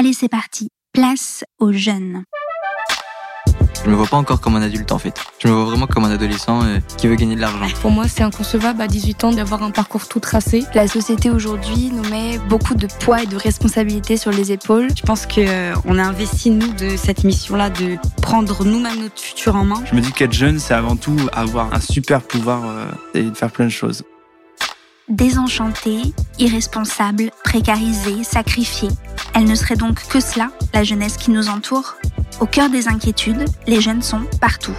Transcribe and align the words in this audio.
Allez, 0.00 0.14
c'est 0.14 0.30
parti. 0.30 0.70
Place 0.94 1.44
aux 1.58 1.72
jeunes. 1.72 2.24
Je 3.84 3.90
me 3.90 3.94
vois 3.94 4.06
pas 4.06 4.16
encore 4.16 4.40
comme 4.40 4.56
un 4.56 4.62
adulte 4.62 4.92
en 4.92 4.98
fait. 4.98 5.12
Je 5.40 5.48
me 5.48 5.52
vois 5.52 5.66
vraiment 5.66 5.86
comme 5.86 6.04
un 6.04 6.10
adolescent 6.10 6.62
euh, 6.62 6.78
qui 6.96 7.06
veut 7.06 7.16
gagner 7.16 7.36
de 7.36 7.42
l'argent. 7.42 7.66
Pour 7.82 7.90
moi, 7.90 8.08
c'est 8.08 8.22
inconcevable 8.22 8.80
à 8.80 8.86
18 8.86 9.24
ans 9.24 9.30
d'avoir 9.30 9.62
un 9.62 9.70
parcours 9.70 10.08
tout 10.08 10.18
tracé. 10.18 10.64
La 10.74 10.88
société 10.88 11.28
aujourd'hui 11.28 11.90
nous 11.92 12.08
met 12.08 12.38
beaucoup 12.48 12.74
de 12.74 12.86
poids 12.86 13.24
et 13.24 13.26
de 13.26 13.36
responsabilités 13.36 14.16
sur 14.16 14.30
les 14.30 14.52
épaules. 14.52 14.88
Je 14.96 15.02
pense 15.02 15.26
qu'on 15.26 15.42
euh, 15.46 15.74
a 15.74 16.02
investi 16.02 16.48
nous 16.48 16.72
de 16.72 16.96
cette 16.96 17.22
mission-là 17.22 17.68
de 17.68 17.98
prendre 18.22 18.64
nous-mêmes 18.64 19.00
notre 19.02 19.20
futur 19.20 19.54
en 19.54 19.66
main. 19.66 19.82
Je 19.84 19.94
me 19.94 20.00
dis 20.00 20.12
qu'être 20.12 20.32
jeune, 20.32 20.58
c'est 20.60 20.72
avant 20.72 20.96
tout 20.96 21.18
avoir 21.34 21.74
un 21.74 21.80
super 21.80 22.22
pouvoir 22.22 22.62
euh, 22.64 22.86
et 23.12 23.24
de 23.24 23.34
faire 23.34 23.50
plein 23.50 23.66
de 23.66 23.70
choses. 23.70 24.02
Désenchantée, 25.10 26.14
irresponsable, 26.38 27.32
précarisée, 27.42 28.22
sacrifiée. 28.22 28.90
Elle 29.34 29.44
ne 29.44 29.56
serait 29.56 29.74
donc 29.74 30.06
que 30.06 30.20
cela, 30.20 30.50
la 30.72 30.84
jeunesse 30.84 31.16
qui 31.16 31.32
nous 31.32 31.48
entoure? 31.48 31.96
Au 32.38 32.46
cœur 32.46 32.70
des 32.70 32.86
inquiétudes, 32.86 33.44
les 33.66 33.80
jeunes 33.80 34.02
sont 34.02 34.22
partout. 34.40 34.74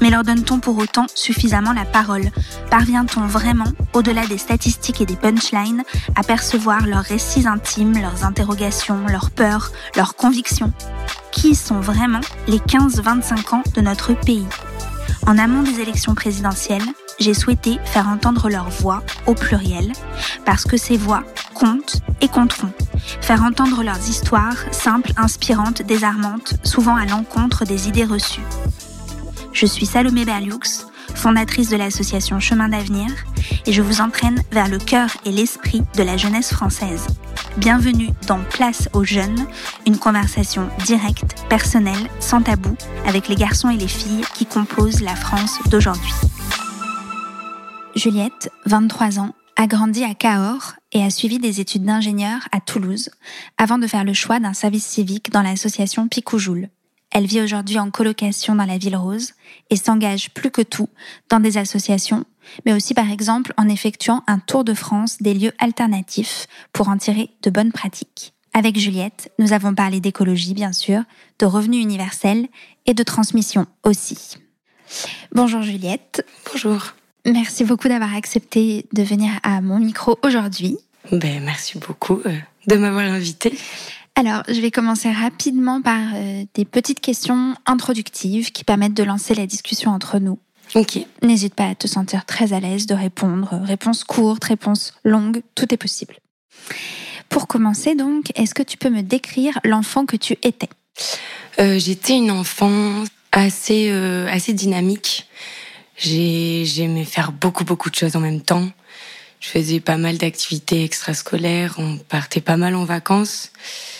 Mais 0.00 0.10
leur 0.10 0.24
donne-t-on 0.24 0.58
pour 0.58 0.76
autant 0.78 1.06
suffisamment 1.14 1.72
la 1.72 1.84
parole? 1.84 2.30
Parvient-on 2.68 3.26
vraiment, 3.26 3.72
au-delà 3.94 4.26
des 4.26 4.38
statistiques 4.38 5.00
et 5.00 5.06
des 5.06 5.14
punchlines, 5.14 5.84
à 6.16 6.24
percevoir 6.24 6.84
leurs 6.84 7.04
récits 7.04 7.46
intimes, 7.46 7.94
leurs 7.94 8.24
interrogations, 8.24 9.06
leurs 9.06 9.30
peurs, 9.30 9.70
leurs 9.94 10.16
convictions? 10.16 10.72
Qui 11.30 11.54
sont 11.54 11.80
vraiment 11.80 12.20
les 12.48 12.58
15-25 12.58 13.54
ans 13.54 13.62
de 13.74 13.80
notre 13.80 14.14
pays? 14.14 14.46
En 15.28 15.38
amont 15.38 15.62
des 15.62 15.80
élections 15.80 16.16
présidentielles, 16.16 16.82
j'ai 17.18 17.34
souhaité 17.34 17.78
faire 17.84 18.08
entendre 18.08 18.48
leur 18.48 18.68
voix 18.68 19.02
au 19.26 19.34
pluriel, 19.34 19.92
parce 20.44 20.64
que 20.64 20.76
ces 20.76 20.96
voix 20.96 21.24
comptent 21.54 22.00
et 22.20 22.28
compteront. 22.28 22.72
Faire 23.20 23.42
entendre 23.42 23.82
leurs 23.82 24.08
histoires, 24.08 24.56
simples, 24.72 25.12
inspirantes, 25.16 25.82
désarmantes, 25.82 26.54
souvent 26.64 26.96
à 26.96 27.06
l'encontre 27.06 27.64
des 27.64 27.88
idées 27.88 28.04
reçues. 28.04 28.44
Je 29.52 29.66
suis 29.66 29.86
Salomé 29.86 30.24
Berlioux, 30.24 30.60
fondatrice 31.14 31.70
de 31.70 31.76
l'association 31.76 32.40
Chemin 32.40 32.68
d'avenir, 32.68 33.08
et 33.64 33.72
je 33.72 33.82
vous 33.82 34.00
entraîne 34.00 34.42
vers 34.52 34.68
le 34.68 34.78
cœur 34.78 35.08
et 35.24 35.32
l'esprit 35.32 35.82
de 35.96 36.02
la 36.02 36.16
jeunesse 36.16 36.52
française. 36.52 37.06
Bienvenue 37.56 38.10
dans 38.26 38.40
Place 38.50 38.90
aux 38.92 39.04
jeunes, 39.04 39.46
une 39.86 39.98
conversation 39.98 40.68
directe, 40.84 41.46
personnelle, 41.48 42.10
sans 42.20 42.42
tabou, 42.42 42.76
avec 43.06 43.28
les 43.28 43.36
garçons 43.36 43.70
et 43.70 43.78
les 43.78 43.88
filles 43.88 44.24
qui 44.34 44.44
composent 44.44 45.00
la 45.00 45.16
France 45.16 45.58
d'aujourd'hui. 45.70 46.12
Juliette, 47.96 48.50
23 48.66 49.20
ans, 49.20 49.34
a 49.56 49.66
grandi 49.66 50.04
à 50.04 50.12
Cahors 50.12 50.74
et 50.92 51.02
a 51.02 51.08
suivi 51.08 51.38
des 51.38 51.62
études 51.62 51.84
d'ingénieur 51.84 52.46
à 52.52 52.60
Toulouse 52.60 53.08
avant 53.56 53.78
de 53.78 53.86
faire 53.86 54.04
le 54.04 54.12
choix 54.12 54.38
d'un 54.38 54.52
service 54.52 54.84
civique 54.84 55.30
dans 55.30 55.40
l'association 55.40 56.06
Picoujoule. 56.06 56.68
Elle 57.10 57.24
vit 57.24 57.40
aujourd'hui 57.40 57.78
en 57.78 57.90
colocation 57.90 58.54
dans 58.54 58.66
la 58.66 58.76
ville 58.76 58.96
rose 58.96 59.32
et 59.70 59.76
s'engage 59.76 60.28
plus 60.34 60.50
que 60.50 60.60
tout 60.60 60.90
dans 61.30 61.40
des 61.40 61.56
associations, 61.56 62.26
mais 62.66 62.74
aussi 62.74 62.92
par 62.92 63.10
exemple 63.10 63.54
en 63.56 63.66
effectuant 63.66 64.22
un 64.26 64.40
tour 64.40 64.62
de 64.62 64.74
France 64.74 65.22
des 65.22 65.32
lieux 65.32 65.54
alternatifs 65.58 66.48
pour 66.74 66.90
en 66.90 66.98
tirer 66.98 67.30
de 67.42 67.48
bonnes 67.48 67.72
pratiques. 67.72 68.34
Avec 68.52 68.78
Juliette, 68.78 69.32
nous 69.38 69.54
avons 69.54 69.74
parlé 69.74 70.00
d'écologie 70.00 70.52
bien 70.52 70.72
sûr, 70.72 71.00
de 71.38 71.46
revenus 71.46 71.82
universels 71.82 72.48
et 72.84 72.92
de 72.92 73.02
transmission 73.02 73.66
aussi. 73.84 74.36
Bonjour 75.32 75.62
Juliette. 75.62 76.26
Bonjour. 76.52 76.95
Merci 77.26 77.64
beaucoup 77.64 77.88
d'avoir 77.88 78.14
accepté 78.14 78.86
de 78.92 79.02
venir 79.02 79.32
à 79.42 79.60
mon 79.60 79.80
micro 79.80 80.16
aujourd'hui. 80.22 80.78
Ben, 81.10 81.42
merci 81.44 81.76
beaucoup 81.76 82.20
euh, 82.24 82.36
de 82.68 82.76
m'avoir 82.76 83.04
invité. 83.04 83.52
Alors, 84.14 84.44
je 84.48 84.60
vais 84.60 84.70
commencer 84.70 85.10
rapidement 85.10 85.82
par 85.82 86.00
euh, 86.14 86.44
des 86.54 86.64
petites 86.64 87.00
questions 87.00 87.56
introductives 87.66 88.52
qui 88.52 88.62
permettent 88.62 88.94
de 88.94 89.02
lancer 89.02 89.34
la 89.34 89.46
discussion 89.46 89.90
entre 89.90 90.20
nous. 90.20 90.38
Ok. 90.76 91.00
N'hésite 91.22 91.54
pas 91.54 91.66
à 91.66 91.74
te 91.74 91.88
sentir 91.88 92.24
très 92.26 92.52
à 92.52 92.60
l'aise 92.60 92.86
de 92.86 92.94
répondre. 92.94 93.60
Réponse 93.64 94.04
courte, 94.04 94.44
réponse 94.44 94.94
longue, 95.04 95.42
tout 95.56 95.74
est 95.74 95.76
possible. 95.76 96.14
Pour 97.28 97.48
commencer 97.48 97.96
donc, 97.96 98.30
est-ce 98.36 98.54
que 98.54 98.62
tu 98.62 98.76
peux 98.76 98.90
me 98.90 99.02
décrire 99.02 99.58
l'enfant 99.64 100.06
que 100.06 100.16
tu 100.16 100.36
étais? 100.44 100.68
Euh, 101.58 101.80
J'étais 101.80 102.14
une 102.14 102.30
enfant 102.30 103.02
assez, 103.32 103.90
assez 103.90 104.54
dynamique. 104.54 105.26
J'aimais 105.98 107.04
faire 107.04 107.32
beaucoup, 107.32 107.64
beaucoup 107.64 107.90
de 107.90 107.94
choses 107.94 108.16
en 108.16 108.20
même 108.20 108.40
temps. 108.40 108.68
Je 109.40 109.48
faisais 109.48 109.80
pas 109.80 109.96
mal 109.96 110.18
d'activités 110.18 110.84
extrascolaires, 110.84 111.74
on 111.78 111.98
partait 111.98 112.40
pas 112.40 112.56
mal 112.56 112.74
en 112.74 112.84
vacances. 112.84 113.52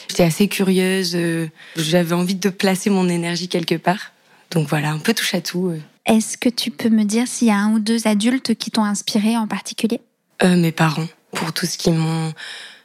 J'étais 0.09 0.25
assez 0.25 0.49
curieuse, 0.49 1.13
euh, 1.15 1.49
j'avais 1.77 2.15
envie 2.15 2.35
de 2.35 2.49
placer 2.49 2.91
mon 2.91 3.09
énergie 3.09 3.49
quelque 3.49 3.75
part. 3.75 4.13
Donc 4.51 4.69
voilà, 4.69 4.91
un 4.91 4.99
peu 4.99 5.13
touche 5.15 5.35
à 5.35 5.41
tout. 5.41 5.69
Euh. 5.69 5.81
Est-ce 6.07 6.39
que 6.39 6.49
tu 6.49 6.71
peux 6.71 6.89
me 6.89 7.05
dire 7.05 7.27
s'il 7.27 7.49
y 7.49 7.51
a 7.51 7.57
un 7.57 7.73
ou 7.73 7.81
deux 7.81 8.07
adultes 8.07 8.55
qui 8.55 8.71
t'ont 8.71 8.85
inspiré 8.85 9.37
en 9.37 9.47
particulier? 9.47 10.01
Euh, 10.43 10.57
Mes 10.57 10.73
parents, 10.73 11.09
pour 11.33 11.53
tout 11.53 11.67
ce 11.67 11.77
qu'ils 11.77 11.95
m'ont 11.95 12.33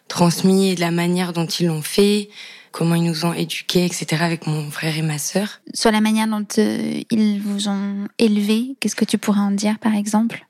transmis 0.08 0.72
et 0.72 0.76
de 0.76 0.82
la 0.82 0.92
manière 0.92 1.32
dont 1.32 1.46
ils 1.46 1.68
l'ont 1.68 1.82
fait 1.82 2.30
comment 2.72 2.96
ils 2.96 3.04
nous 3.04 3.26
ont 3.26 3.34
éduqués, 3.34 3.86
etc., 3.86 4.22
avec 4.22 4.48
mon 4.48 4.70
frère 4.72 4.98
et 4.98 5.02
ma 5.02 5.18
sœur. 5.18 5.62
Sur 5.74 5.92
la 5.92 6.02
manière 6.02 6.28
dont 6.28 6.46
euh, 6.58 7.02
ils 7.10 7.40
vous 7.40 7.68
ont 7.68 8.08
élevés, 8.18 8.76
qu'est-ce 8.80 8.96
que 8.96 9.06
tu 9.06 9.18
pourrais 9.18 9.40
en 9.40 9.52
dire, 9.52 9.78
par 9.80 9.94
exemple? 9.94 10.46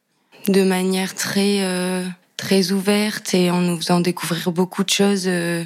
De 0.48 0.64
manière 0.64 1.14
très, 1.16 1.62
euh, 1.62 2.06
très 2.38 2.72
ouverte 2.72 3.34
et 3.34 3.52
en 3.52 3.62
nous 3.62 3.78
faisant 3.78 4.00
découvrir 4.00 4.52
beaucoup 4.52 4.84
de 4.84 4.90
choses 4.90 5.26
euh, 5.28 5.64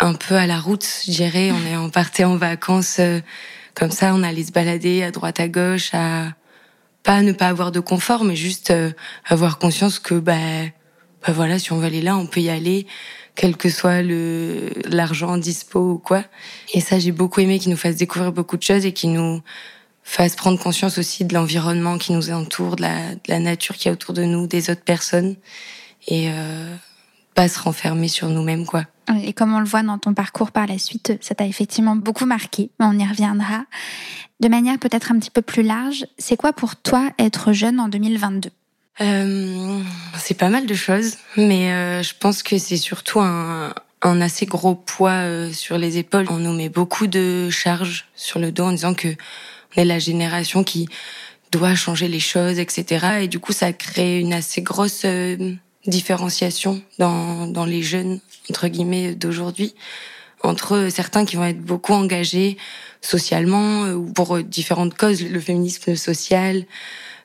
un 0.00 0.14
peu 0.14 0.34
à 0.34 0.46
la 0.46 0.60
route, 0.60 0.86
je 1.06 1.12
dirais. 1.12 1.50
On, 1.52 1.66
est, 1.66 1.76
on 1.76 1.90
partait 1.90 2.24
en 2.24 2.36
vacances 2.36 3.00
comme 3.74 3.90
ça, 3.90 4.14
on 4.14 4.22
allait 4.22 4.44
se 4.44 4.52
balader 4.52 5.02
à 5.02 5.10
droite, 5.10 5.40
à 5.40 5.48
gauche, 5.48 5.90
à 5.94 6.32
pas 7.04 7.22
ne 7.22 7.32
pas 7.32 7.48
avoir 7.48 7.72
de 7.72 7.80
confort, 7.80 8.24
mais 8.24 8.36
juste 8.36 8.72
avoir 9.24 9.58
conscience 9.58 9.98
que, 9.98 10.14
bah, 10.14 10.36
bah 11.26 11.32
voilà, 11.32 11.58
si 11.58 11.72
on 11.72 11.78
veut 11.78 11.86
aller 11.86 12.02
là, 12.02 12.16
on 12.16 12.26
peut 12.26 12.40
y 12.40 12.50
aller 12.50 12.86
quel 13.34 13.56
que 13.56 13.70
soit 13.70 14.02
le 14.02 14.70
l'argent 14.86 15.38
dispo 15.38 15.92
ou 15.92 15.98
quoi. 15.98 16.24
Et 16.74 16.80
ça, 16.80 16.98
j'ai 16.98 17.12
beaucoup 17.12 17.40
aimé 17.40 17.58
qu'ils 17.58 17.70
nous 17.70 17.78
fassent 17.78 17.96
découvrir 17.96 18.32
beaucoup 18.32 18.56
de 18.56 18.62
choses 18.62 18.84
et 18.84 18.92
qu'ils 18.92 19.12
nous 19.12 19.40
fassent 20.02 20.36
prendre 20.36 20.58
conscience 20.58 20.98
aussi 20.98 21.24
de 21.24 21.34
l'environnement 21.34 21.98
qui 21.98 22.12
nous 22.12 22.30
entoure, 22.30 22.76
de 22.76 22.82
la, 22.82 23.14
de 23.14 23.20
la 23.28 23.38
nature 23.38 23.76
qui 23.76 23.88
est 23.88 23.90
autour 23.90 24.14
de 24.14 24.24
nous, 24.24 24.46
des 24.46 24.70
autres 24.70 24.82
personnes, 24.82 25.36
et 26.08 26.28
euh, 26.30 26.74
pas 27.34 27.48
se 27.48 27.60
renfermer 27.60 28.08
sur 28.08 28.28
nous-mêmes, 28.28 28.66
quoi. 28.66 28.84
Et 29.22 29.32
comme 29.32 29.54
on 29.54 29.60
le 29.60 29.66
voit 29.66 29.82
dans 29.82 29.98
ton 29.98 30.14
parcours 30.14 30.52
par 30.52 30.66
la 30.66 30.78
suite, 30.78 31.18
ça 31.20 31.34
t'a 31.34 31.46
effectivement 31.46 31.96
beaucoup 31.96 32.26
marqué, 32.26 32.70
on 32.78 32.98
y 32.98 33.06
reviendra. 33.06 33.64
De 34.40 34.48
manière 34.48 34.78
peut-être 34.78 35.12
un 35.12 35.18
petit 35.18 35.30
peu 35.30 35.42
plus 35.42 35.62
large, 35.62 36.06
c'est 36.18 36.36
quoi 36.36 36.52
pour 36.52 36.76
toi 36.76 37.10
être 37.18 37.52
jeune 37.52 37.80
en 37.80 37.88
2022 37.88 38.50
euh, 39.00 39.80
c'est 40.18 40.36
pas 40.36 40.50
mal 40.50 40.66
de 40.66 40.74
choses, 40.74 41.16
mais 41.36 41.72
euh, 41.72 42.02
je 42.02 42.12
pense 42.18 42.42
que 42.42 42.58
c'est 42.58 42.76
surtout 42.76 43.20
un, 43.20 43.74
un, 44.02 44.20
assez 44.20 44.44
gros 44.44 44.74
poids 44.74 45.10
euh, 45.10 45.52
sur 45.52 45.78
les 45.78 45.98
épaules. 45.98 46.26
On 46.28 46.36
nous 46.36 46.52
met 46.52 46.68
beaucoup 46.68 47.06
de 47.06 47.48
charges 47.50 48.06
sur 48.14 48.38
le 48.38 48.52
dos 48.52 48.64
en 48.64 48.72
disant 48.72 48.94
que 48.94 49.08
on 49.76 49.80
est 49.80 49.86
la 49.86 49.98
génération 49.98 50.62
qui 50.62 50.88
doit 51.52 51.74
changer 51.74 52.08
les 52.08 52.20
choses, 52.20 52.58
etc. 52.58 53.22
Et 53.22 53.28
du 53.28 53.38
coup, 53.38 53.52
ça 53.52 53.72
crée 53.72 54.20
une 54.20 54.34
assez 54.34 54.60
grosse 54.60 55.02
euh, 55.06 55.54
différenciation 55.86 56.82
dans, 56.98 57.46
dans 57.46 57.64
les 57.64 57.82
jeunes 57.82 58.20
entre 58.50 58.68
guillemets 58.68 59.14
d'aujourd'hui 59.14 59.74
entre 60.44 60.88
certains 60.90 61.24
qui 61.24 61.36
vont 61.36 61.44
être 61.44 61.62
beaucoup 61.62 61.92
engagés 61.92 62.56
socialement 63.00 63.90
ou 63.90 64.12
pour 64.12 64.42
différentes 64.42 64.96
causes, 64.96 65.22
le 65.22 65.40
féminisme 65.40 65.94
social, 65.94 66.64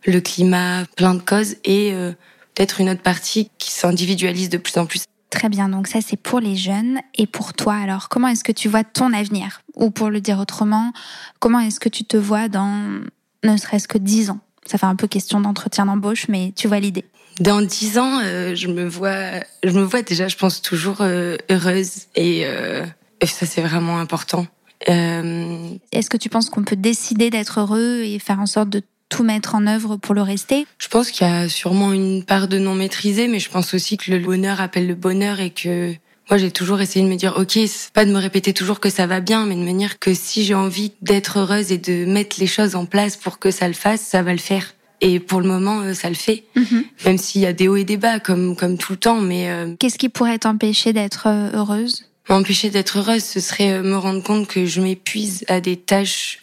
le 0.05 0.19
climat, 0.19 0.85
plein 0.95 1.13
de 1.13 1.21
causes, 1.21 1.55
et 1.63 1.93
euh, 1.93 2.11
peut-être 2.55 2.81
une 2.81 2.89
autre 2.89 3.01
partie 3.01 3.49
qui 3.57 3.71
s'individualise 3.71 4.49
de 4.49 4.57
plus 4.57 4.77
en 4.77 4.85
plus. 4.85 5.03
Très 5.29 5.49
bien, 5.49 5.67
donc 5.67 5.87
ça 5.87 5.99
c'est 6.01 6.17
pour 6.17 6.39
les 6.39 6.55
jeunes. 6.55 6.99
Et 7.15 7.27
pour 7.27 7.53
toi, 7.53 7.75
alors, 7.75 8.09
comment 8.09 8.27
est-ce 8.29 8.43
que 8.43 8.51
tu 8.51 8.69
vois 8.69 8.83
ton 8.83 9.13
avenir? 9.13 9.61
Ou 9.75 9.91
pour 9.91 10.09
le 10.09 10.21
dire 10.21 10.39
autrement, 10.39 10.93
comment 11.39 11.59
est-ce 11.59 11.79
que 11.79 11.89
tu 11.89 12.05
te 12.05 12.17
vois 12.17 12.47
dans 12.47 13.01
ne 13.43 13.57
serait-ce 13.57 13.87
que 13.87 13.97
dix 13.97 14.29
ans? 14.29 14.39
Ça 14.65 14.77
fait 14.77 14.85
un 14.85 14.95
peu 14.95 15.07
question 15.07 15.41
d'entretien 15.41 15.85
d'embauche, 15.85 16.27
mais 16.29 16.53
tu 16.55 16.67
vois 16.67 16.79
l'idée. 16.79 17.05
Dans 17.39 17.61
dix 17.61 17.97
ans, 17.99 18.19
euh, 18.23 18.55
je 18.55 18.67
me 18.67 18.87
vois, 18.87 19.43
je 19.63 19.71
me 19.71 19.83
vois 19.83 20.01
déjà, 20.01 20.27
je 20.27 20.37
pense 20.37 20.61
toujours 20.61 21.01
euh, 21.01 21.35
heureuse 21.51 22.07
et, 22.15 22.41
et, 22.41 23.27
ça 23.27 23.45
c'est 23.45 23.61
vraiment 23.61 23.99
important. 23.99 24.47
Est-ce 24.87 26.09
que 26.09 26.17
tu 26.17 26.29
penses 26.29 26.49
qu'on 26.49 26.63
peut 26.63 26.75
décider 26.75 27.29
d'être 27.29 27.59
heureux 27.59 28.01
et 28.03 28.17
faire 28.19 28.39
en 28.39 28.45
sorte 28.45 28.69
de 28.69 28.81
tout 29.09 29.23
mettre 29.23 29.55
en 29.55 29.67
œuvre 29.67 29.97
pour 29.97 30.13
le 30.13 30.21
rester 30.21 30.65
Je 30.79 30.87
pense 30.87 31.11
qu'il 31.11 31.25
y 31.25 31.29
a 31.29 31.49
sûrement 31.49 31.93
une 31.93 32.23
part 32.23 32.47
de 32.47 32.57
non 32.59 32.75
maîtrisé, 32.75 33.27
mais 33.27 33.39
je 33.39 33.49
pense 33.49 33.73
aussi 33.73 33.97
que 33.97 34.11
le 34.11 34.19
bonheur 34.19 34.61
appelle 34.61 34.87
le 34.87 34.95
bonheur 34.95 35.39
et 35.39 35.49
que 35.49 35.93
moi 36.29 36.37
j'ai 36.37 36.51
toujours 36.51 36.81
essayé 36.81 37.05
de 37.05 37.09
me 37.09 37.15
dire 37.15 37.35
ok, 37.37 37.57
pas 37.93 38.05
de 38.05 38.11
me 38.11 38.19
répéter 38.19 38.53
toujours 38.53 38.79
que 38.79 38.89
ça 38.89 39.07
va 39.07 39.19
bien, 39.19 39.45
mais 39.45 39.55
de 39.55 39.61
me 39.61 39.77
dire 39.77 39.99
que 39.99 40.13
si 40.13 40.43
j'ai 40.43 40.53
envie 40.53 40.91
d'être 41.01 41.39
heureuse 41.39 41.71
et 41.71 41.77
de 41.77 42.05
mettre 42.05 42.37
les 42.39 42.47
choses 42.47 42.75
en 42.75 42.85
place 42.85 43.15
pour 43.15 43.39
que 43.39 43.51
ça 43.51 43.67
le 43.67 43.73
fasse, 43.73 44.01
ça 44.01 44.21
va 44.23 44.33
le 44.33 44.39
faire. 44.39 44.73
Et 44.99 45.19
pour 45.19 45.41
le 45.41 45.47
moment, 45.47 45.81
euh, 45.81 45.93
ça 45.93 46.09
le 46.09 46.15
fait, 46.15 46.43
mhm. 46.55 46.83
même 47.05 47.17
s'il 47.17 47.41
y 47.41 47.45
a 47.45 47.53
des 47.53 47.67
hauts 47.67 47.75
et 47.75 47.83
des 47.83 47.97
bas 47.97 48.19
comme 48.19 48.55
comme 48.55 48.77
tout 48.77 48.93
le 48.93 48.97
temps. 48.97 49.21
Mais 49.21 49.49
euh, 49.49 49.75
qu'est-ce 49.79 49.97
qui 49.97 50.09
pourrait 50.09 50.39
t'empêcher 50.39 50.91
d'être 50.91 51.27
euh, 51.27 51.51
heureuse? 51.53 52.05
M'empêcher 52.29 52.69
d'être 52.69 52.97
heureuse, 52.97 53.23
ce 53.23 53.39
serait 53.39 53.81
me 53.81 53.95
rendre 53.95 54.21
compte 54.21 54.47
que 54.47 54.65
je 54.65 54.81
m'épuise 54.81 55.45
à 55.47 55.61
des 55.61 55.77
tâches, 55.77 56.41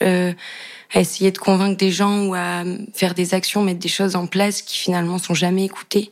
à 0.95 1.01
essayer 1.01 1.31
de 1.31 1.39
convaincre 1.39 1.77
des 1.77 1.91
gens 1.91 2.27
ou 2.27 2.35
à 2.35 2.65
faire 2.93 3.15
des 3.15 3.35
actions, 3.35 3.63
mettre 3.63 3.81
des 3.81 3.89
choses 3.89 4.17
en 4.17 4.27
place 4.27 4.63
qui 4.63 4.79
finalement 4.79 5.19
sont 5.19 5.35
jamais 5.35 5.65
écoutées 5.65 6.11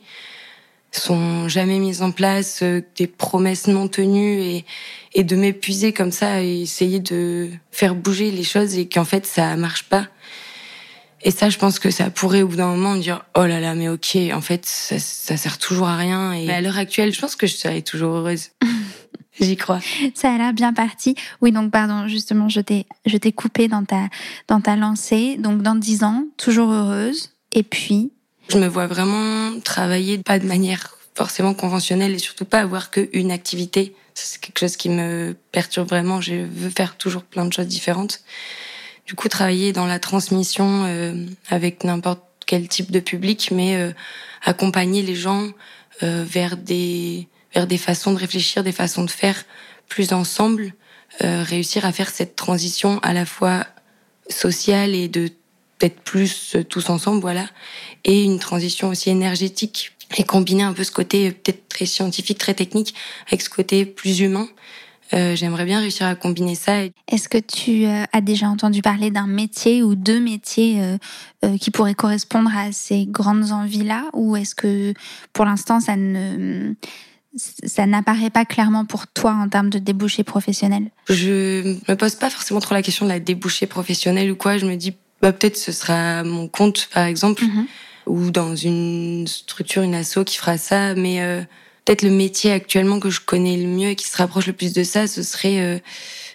sont 0.99 1.47
jamais 1.49 1.79
mises 1.79 2.01
en 2.01 2.11
place, 2.11 2.61
euh, 2.61 2.81
des 2.97 3.07
promesses 3.07 3.67
non 3.67 3.87
tenues 3.87 4.41
et, 4.41 4.65
et 5.13 5.23
de 5.23 5.35
m'épuiser 5.35 5.93
comme 5.93 6.11
ça 6.11 6.43
et 6.43 6.61
essayer 6.61 6.99
de 6.99 7.49
faire 7.71 7.95
bouger 7.95 8.31
les 8.31 8.43
choses 8.43 8.77
et 8.77 8.87
qu'en 8.87 9.05
fait 9.05 9.25
ça 9.25 9.55
marche 9.55 9.83
pas. 9.83 10.07
Et 11.25 11.31
ça, 11.31 11.49
je 11.49 11.57
pense 11.57 11.79
que 11.79 11.89
ça 11.89 12.09
pourrait 12.09 12.41
au 12.41 12.49
bout 12.49 12.57
d'un 12.57 12.67
moment 12.67 12.95
me 12.95 13.01
dire 13.01 13.23
oh 13.35 13.45
là 13.45 13.61
là, 13.61 13.75
mais 13.75 13.87
ok, 13.87 14.17
en 14.33 14.41
fait 14.41 14.65
ça, 14.65 14.99
ça 14.99 15.37
sert 15.37 15.57
toujours 15.57 15.87
à 15.87 15.97
rien. 15.97 16.33
Et 16.33 16.49
à 16.51 16.61
l'heure 16.61 16.77
actuelle, 16.77 17.13
je 17.13 17.21
pense 17.21 17.35
que 17.35 17.47
je 17.47 17.55
serais 17.55 17.81
toujours 17.81 18.15
heureuse. 18.15 18.49
J'y 19.39 19.57
crois. 19.57 19.79
Ça 20.13 20.33
a 20.33 20.37
l'air 20.37 20.53
bien 20.53 20.73
parti. 20.73 21.15
Oui, 21.41 21.51
donc 21.51 21.71
pardon, 21.71 22.07
justement, 22.07 22.49
je 22.49 22.61
t'ai 22.61 22.85
je 23.05 23.17
t'ai 23.17 23.31
coupé 23.31 23.67
dans 23.67 23.83
ta 23.83 24.09
dans 24.47 24.61
ta 24.61 24.75
lancée. 24.75 25.37
Donc 25.37 25.61
dans 25.61 25.75
dix 25.75 26.03
ans, 26.03 26.25
toujours 26.37 26.71
heureuse. 26.71 27.31
Et 27.51 27.63
puis? 27.63 28.11
Je 28.49 28.57
me 28.57 28.67
vois 28.67 28.87
vraiment 28.87 29.59
travailler 29.61 30.17
pas 30.17 30.37
de 30.39 30.45
manière 30.45 30.97
forcément 31.15 31.53
conventionnelle 31.53 32.13
et 32.13 32.19
surtout 32.19 32.45
pas 32.45 32.59
avoir 32.59 32.91
qu'une 32.91 33.31
activité. 33.31 33.95
C'est 34.13 34.39
quelque 34.39 34.59
chose 34.59 34.77
qui 34.77 34.89
me 34.89 35.35
perturbe 35.51 35.87
vraiment. 35.87 36.21
Je 36.21 36.35
veux 36.35 36.69
faire 36.69 36.97
toujours 36.97 37.23
plein 37.23 37.45
de 37.45 37.53
choses 37.53 37.67
différentes. 37.67 38.21
Du 39.05 39.15
coup, 39.15 39.27
travailler 39.27 39.73
dans 39.73 39.85
la 39.85 39.99
transmission 39.99 40.85
euh, 40.85 41.25
avec 41.49 41.83
n'importe 41.83 42.23
quel 42.45 42.67
type 42.67 42.91
de 42.91 42.99
public, 42.99 43.49
mais 43.51 43.75
euh, 43.75 43.91
accompagner 44.43 45.01
les 45.01 45.15
gens 45.15 45.49
euh, 46.03 46.23
vers 46.27 46.57
des 46.57 47.27
vers 47.53 47.67
des 47.67 47.77
façons 47.77 48.13
de 48.13 48.17
réfléchir, 48.17 48.63
des 48.63 48.71
façons 48.71 49.03
de 49.03 49.11
faire 49.11 49.43
plus 49.87 50.13
ensemble, 50.13 50.73
réussir 51.19 51.85
à 51.85 51.91
faire 51.91 52.09
cette 52.09 52.35
transition 52.35 52.99
à 53.03 53.13
la 53.13 53.25
fois 53.25 53.67
sociale 54.29 54.95
et 54.95 55.07
de 55.07 55.29
peut-être 55.77 55.99
plus 56.01 56.55
euh, 56.55 56.63
tous 56.63 56.89
ensemble, 56.89 57.19
voilà, 57.21 57.45
et 58.03 58.23
une 58.23 58.39
transition 58.39 58.89
aussi 58.89 59.09
énergétique 59.09 59.91
et 60.17 60.23
combiner 60.23 60.63
un 60.63 60.73
peu 60.73 60.83
ce 60.83 60.91
côté 60.91 61.27
euh, 61.27 61.31
peut-être 61.31 61.67
très 61.67 61.85
scientifique, 61.85 62.37
très 62.37 62.53
technique, 62.53 62.93
avec 63.27 63.41
ce 63.41 63.49
côté 63.49 63.85
plus 63.85 64.21
humain. 64.21 64.47
Euh, 65.13 65.35
J'aimerais 65.35 65.65
bien 65.65 65.79
réussir 65.79 66.07
à 66.07 66.15
combiner 66.15 66.55
ça. 66.55 66.83
Est-ce 67.07 67.27
que 67.27 67.37
tu 67.37 67.85
euh, 67.85 68.05
as 68.13 68.21
déjà 68.21 68.47
entendu 68.47 68.81
parler 68.81 69.11
d'un 69.11 69.27
métier 69.27 69.83
ou 69.83 69.95
deux 69.95 70.19
métiers 70.19 70.81
euh, 71.43 71.57
qui 71.57 71.69
pourraient 71.69 71.93
correspondre 71.93 72.51
à 72.55 72.71
ces 72.71 73.05
grandes 73.05 73.51
envies-là, 73.51 74.05
ou 74.13 74.35
est-ce 74.35 74.55
que 74.55 74.93
pour 75.33 75.45
l'instant 75.45 75.79
ça 75.79 75.95
ne 75.97 76.73
ça 77.35 77.85
n'apparaît 77.85 78.29
pas 78.29 78.45
clairement 78.45 78.85
pour 78.85 79.07
toi 79.07 79.31
en 79.33 79.49
termes 79.49 79.69
de 79.69 79.79
débouchés 79.79 80.23
professionnels 80.23 80.91
Je 81.09 81.77
me 81.89 81.95
pose 81.95 82.15
pas 82.15 82.29
forcément 82.29 82.59
trop 82.59 82.75
la 82.75 82.81
question 82.81 83.05
de 83.05 83.11
la 83.11 83.19
débouchée 83.19 83.65
professionnelle 83.65 84.31
ou 84.31 84.35
quoi. 84.35 84.57
Je 84.57 84.65
me 84.65 84.75
dis 84.75 84.95
bah, 85.21 85.31
peut-être 85.31 85.57
ce 85.57 85.71
sera 85.71 86.23
mon 86.23 86.47
compte, 86.47 86.89
par 86.93 87.05
exemple, 87.05 87.43
mhm. 87.43 87.65
ou 88.07 88.29
dans 88.29 88.55
une 88.55 89.25
structure, 89.25 89.81
une 89.81 89.95
asso 89.95 90.19
qui 90.25 90.37
fera 90.37 90.57
ça. 90.57 90.95
Mais 90.95 91.21
euh, 91.21 91.41
peut-être 91.85 92.01
le 92.03 92.11
métier 92.11 92.51
actuellement 92.51 92.99
que 92.99 93.09
je 93.09 93.21
connais 93.21 93.57
le 93.57 93.67
mieux 93.67 93.89
et 93.89 93.95
qui 93.95 94.05
se 94.05 94.17
rapproche 94.17 94.47
le 94.47 94.53
plus 94.53 94.73
de 94.73 94.83
ça, 94.83 95.07
ce 95.07 95.23
serait 95.23 95.61
euh, 95.61 95.79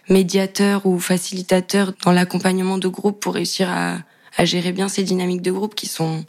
médiateur 0.08 0.86
ou 0.86 0.98
facilitateur 0.98 1.92
dans 2.02 2.12
l'accompagnement 2.12 2.78
de 2.78 2.88
groupe 2.88 3.20
pour 3.20 3.34
réussir 3.34 3.68
à, 3.70 3.98
à, 4.36 4.44
gérer 4.44 4.72
bien 4.72 4.88
ces 4.88 5.02
dynamiques 5.02 5.42
de 5.42 5.52
groupe 5.52 5.74
qui 5.74 5.86
sont 5.86 6.24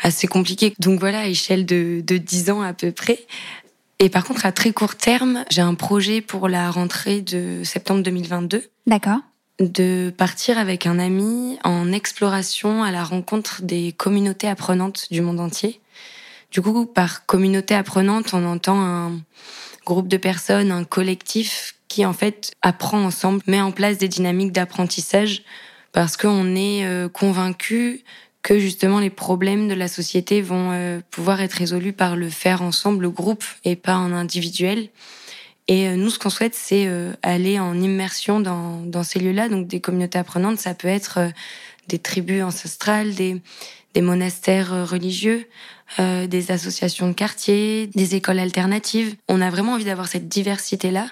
assez 0.00 0.28
compliquées. 0.28 0.72
Donc 0.78 1.00
voilà, 1.00 1.20
à 1.20 1.26
échelle 1.26 1.66
de, 1.66 2.00
de 2.06 2.16
10 2.16 2.50
ans 2.50 2.62
à 2.62 2.72
peu 2.72 2.92
près. 2.92 3.26
Et 3.98 4.08
par 4.08 4.24
contre, 4.24 4.46
à 4.46 4.52
très 4.52 4.72
court 4.72 4.96
terme, 4.96 5.44
j'ai 5.50 5.62
un 5.62 5.74
projet 5.74 6.20
pour 6.20 6.48
la 6.48 6.70
rentrée 6.70 7.20
de 7.20 7.62
septembre 7.64 8.02
2022. 8.02 8.62
D'accord 8.86 9.20
de 9.60 10.12
partir 10.16 10.58
avec 10.58 10.86
un 10.86 10.98
ami 10.98 11.58
en 11.62 11.92
exploration 11.92 12.82
à 12.82 12.90
la 12.90 13.04
rencontre 13.04 13.62
des 13.62 13.92
communautés 13.92 14.48
apprenantes 14.48 15.06
du 15.12 15.20
monde 15.20 15.38
entier. 15.40 15.80
Du 16.50 16.60
coup, 16.60 16.86
par 16.86 17.26
communauté 17.26 17.74
apprenante, 17.74 18.34
on 18.34 18.44
entend 18.46 18.80
un 18.80 19.20
groupe 19.84 20.08
de 20.08 20.16
personnes, 20.16 20.72
un 20.72 20.84
collectif 20.84 21.76
qui 21.88 22.04
en 22.04 22.12
fait 22.12 22.52
apprend 22.62 23.04
ensemble, 23.04 23.42
met 23.46 23.60
en 23.60 23.70
place 23.70 23.98
des 23.98 24.08
dynamiques 24.08 24.52
d'apprentissage 24.52 25.42
parce 25.92 26.16
qu'on 26.16 26.56
est 26.56 26.84
euh, 26.84 27.08
convaincu 27.08 28.02
que 28.44 28.58
justement 28.58 29.00
les 29.00 29.10
problèmes 29.10 29.68
de 29.68 29.74
la 29.74 29.88
société 29.88 30.42
vont 30.42 30.70
euh, 30.70 31.00
pouvoir 31.10 31.40
être 31.40 31.54
résolus 31.54 31.94
par 31.94 32.14
le 32.14 32.28
faire 32.28 32.60
ensemble, 32.60 33.02
le 33.02 33.10
groupe, 33.10 33.42
et 33.64 33.74
pas 33.74 33.96
en 33.96 34.12
individuel. 34.12 34.90
Et 35.66 35.88
euh, 35.88 35.96
nous, 35.96 36.10
ce 36.10 36.18
qu'on 36.18 36.28
souhaite, 36.28 36.54
c'est 36.54 36.86
euh, 36.86 37.14
aller 37.22 37.58
en 37.58 37.80
immersion 37.80 38.40
dans, 38.40 38.82
dans 38.82 39.02
ces 39.02 39.18
lieux-là. 39.18 39.48
Donc, 39.48 39.66
des 39.66 39.80
communautés 39.80 40.18
apprenantes, 40.18 40.58
ça 40.58 40.74
peut 40.74 40.88
être 40.88 41.18
euh, 41.18 41.28
des 41.88 41.98
tribus 41.98 42.42
ancestrales, 42.42 43.14
des, 43.14 43.40
des 43.94 44.02
monastères 44.02 44.90
religieux, 44.90 45.48
euh, 45.98 46.26
des 46.26 46.50
associations 46.50 47.08
de 47.08 47.14
quartier, 47.14 47.86
des 47.94 48.14
écoles 48.14 48.40
alternatives. 48.40 49.16
On 49.26 49.40
a 49.40 49.48
vraiment 49.48 49.72
envie 49.72 49.86
d'avoir 49.86 50.08
cette 50.08 50.28
diversité-là. 50.28 51.06